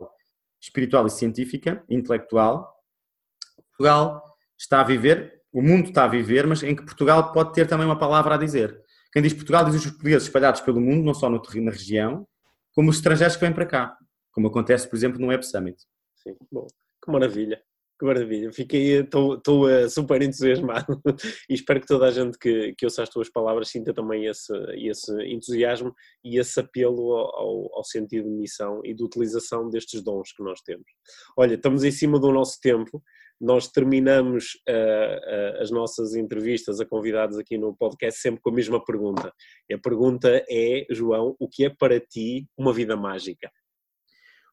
[0.60, 2.76] espiritual e científica, intelectual,
[3.78, 4.26] Portugal
[4.58, 7.86] está a viver, o mundo está a viver, mas em que Portugal pode ter também
[7.86, 8.80] uma palavra a dizer.
[9.12, 12.28] Quem diz Portugal diz os portugueses espalhados pelo mundo, não só no, na região,
[12.74, 13.97] como os estrangeiros que vêm para cá,
[14.32, 15.78] como acontece, por exemplo, no Web Summit.
[16.16, 16.68] Sim, bom,
[17.03, 17.62] que maravilha.
[17.99, 21.01] Que maravilha, fiquei, estou uh, super entusiasmado
[21.49, 24.53] e espero que toda a gente que, que ouça as tuas palavras sinta também esse,
[24.76, 25.91] esse entusiasmo
[26.24, 30.62] e esse apelo ao, ao sentido de missão e de utilização destes dons que nós
[30.62, 30.86] temos.
[31.36, 33.01] Olha, estamos em cima do nosso tempo,
[33.40, 38.54] nós terminamos uh, uh, as nossas entrevistas a convidados aqui no podcast sempre com a
[38.54, 39.32] mesma pergunta.
[39.70, 43.52] E a pergunta é, João, o que é para ti uma vida mágica?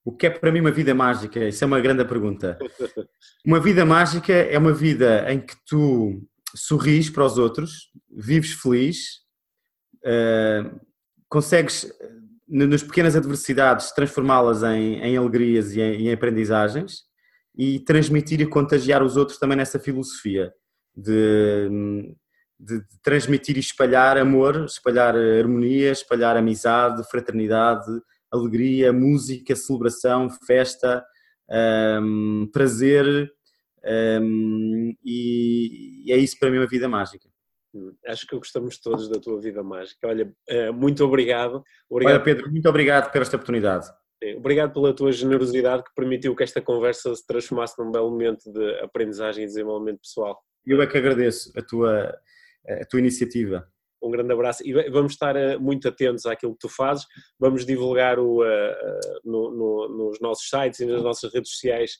[0.04, 1.48] O que é para mim uma vida mágica?
[1.48, 2.58] Isso é uma grande pergunta.
[3.44, 6.22] Uma vida mágica é uma vida em que tu
[6.54, 9.18] sorris para os outros, vives feliz,
[10.04, 10.80] uh,
[11.28, 11.90] consegues,
[12.48, 17.02] nas pequenas adversidades, transformá-las em, em, alegrias e em, em, aprendizagens
[17.56, 20.52] e transmitir e contagiar os outros também nessa filosofia
[20.96, 21.68] de,
[22.58, 27.90] de, de transmitir e espalhar amor, espalhar harmonia, espalhar amizade, fraternidade,
[28.30, 31.04] alegria, música, celebração, festa,
[32.02, 33.32] um, prazer,
[34.20, 37.28] um, e, e, é isso para mim uma vida mágica.
[37.74, 40.08] Hum, acho que gostamos todos da tua vida mágica.
[40.08, 41.62] Olha, eh, muito obrigado.
[41.88, 42.14] obrigado.
[42.14, 43.86] Olha, Pedro, muito obrigado por esta oportunidade.
[44.36, 48.80] Obrigado pela tua generosidade que permitiu que esta conversa se transformasse num belo momento de
[48.80, 50.40] aprendizagem e desenvolvimento pessoal.
[50.66, 52.16] Eu é que agradeço a tua,
[52.68, 53.66] a tua iniciativa
[54.04, 57.06] um grande abraço e vamos estar eh, muito atentos àquilo que tu fazes.
[57.40, 61.92] Vamos divulgar o, eh, no, no, nos nossos sites e nas nossas redes sociais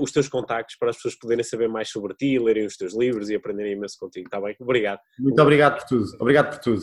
[0.00, 3.30] os teus contactos para as pessoas poderem saber mais sobre ti, lerem os teus livros
[3.30, 4.56] e aprenderem imenso contigo, está bem?
[4.58, 4.98] Obrigado.
[5.16, 6.16] Muito obrigado por tudo.
[6.18, 6.82] Obrigado por tudo.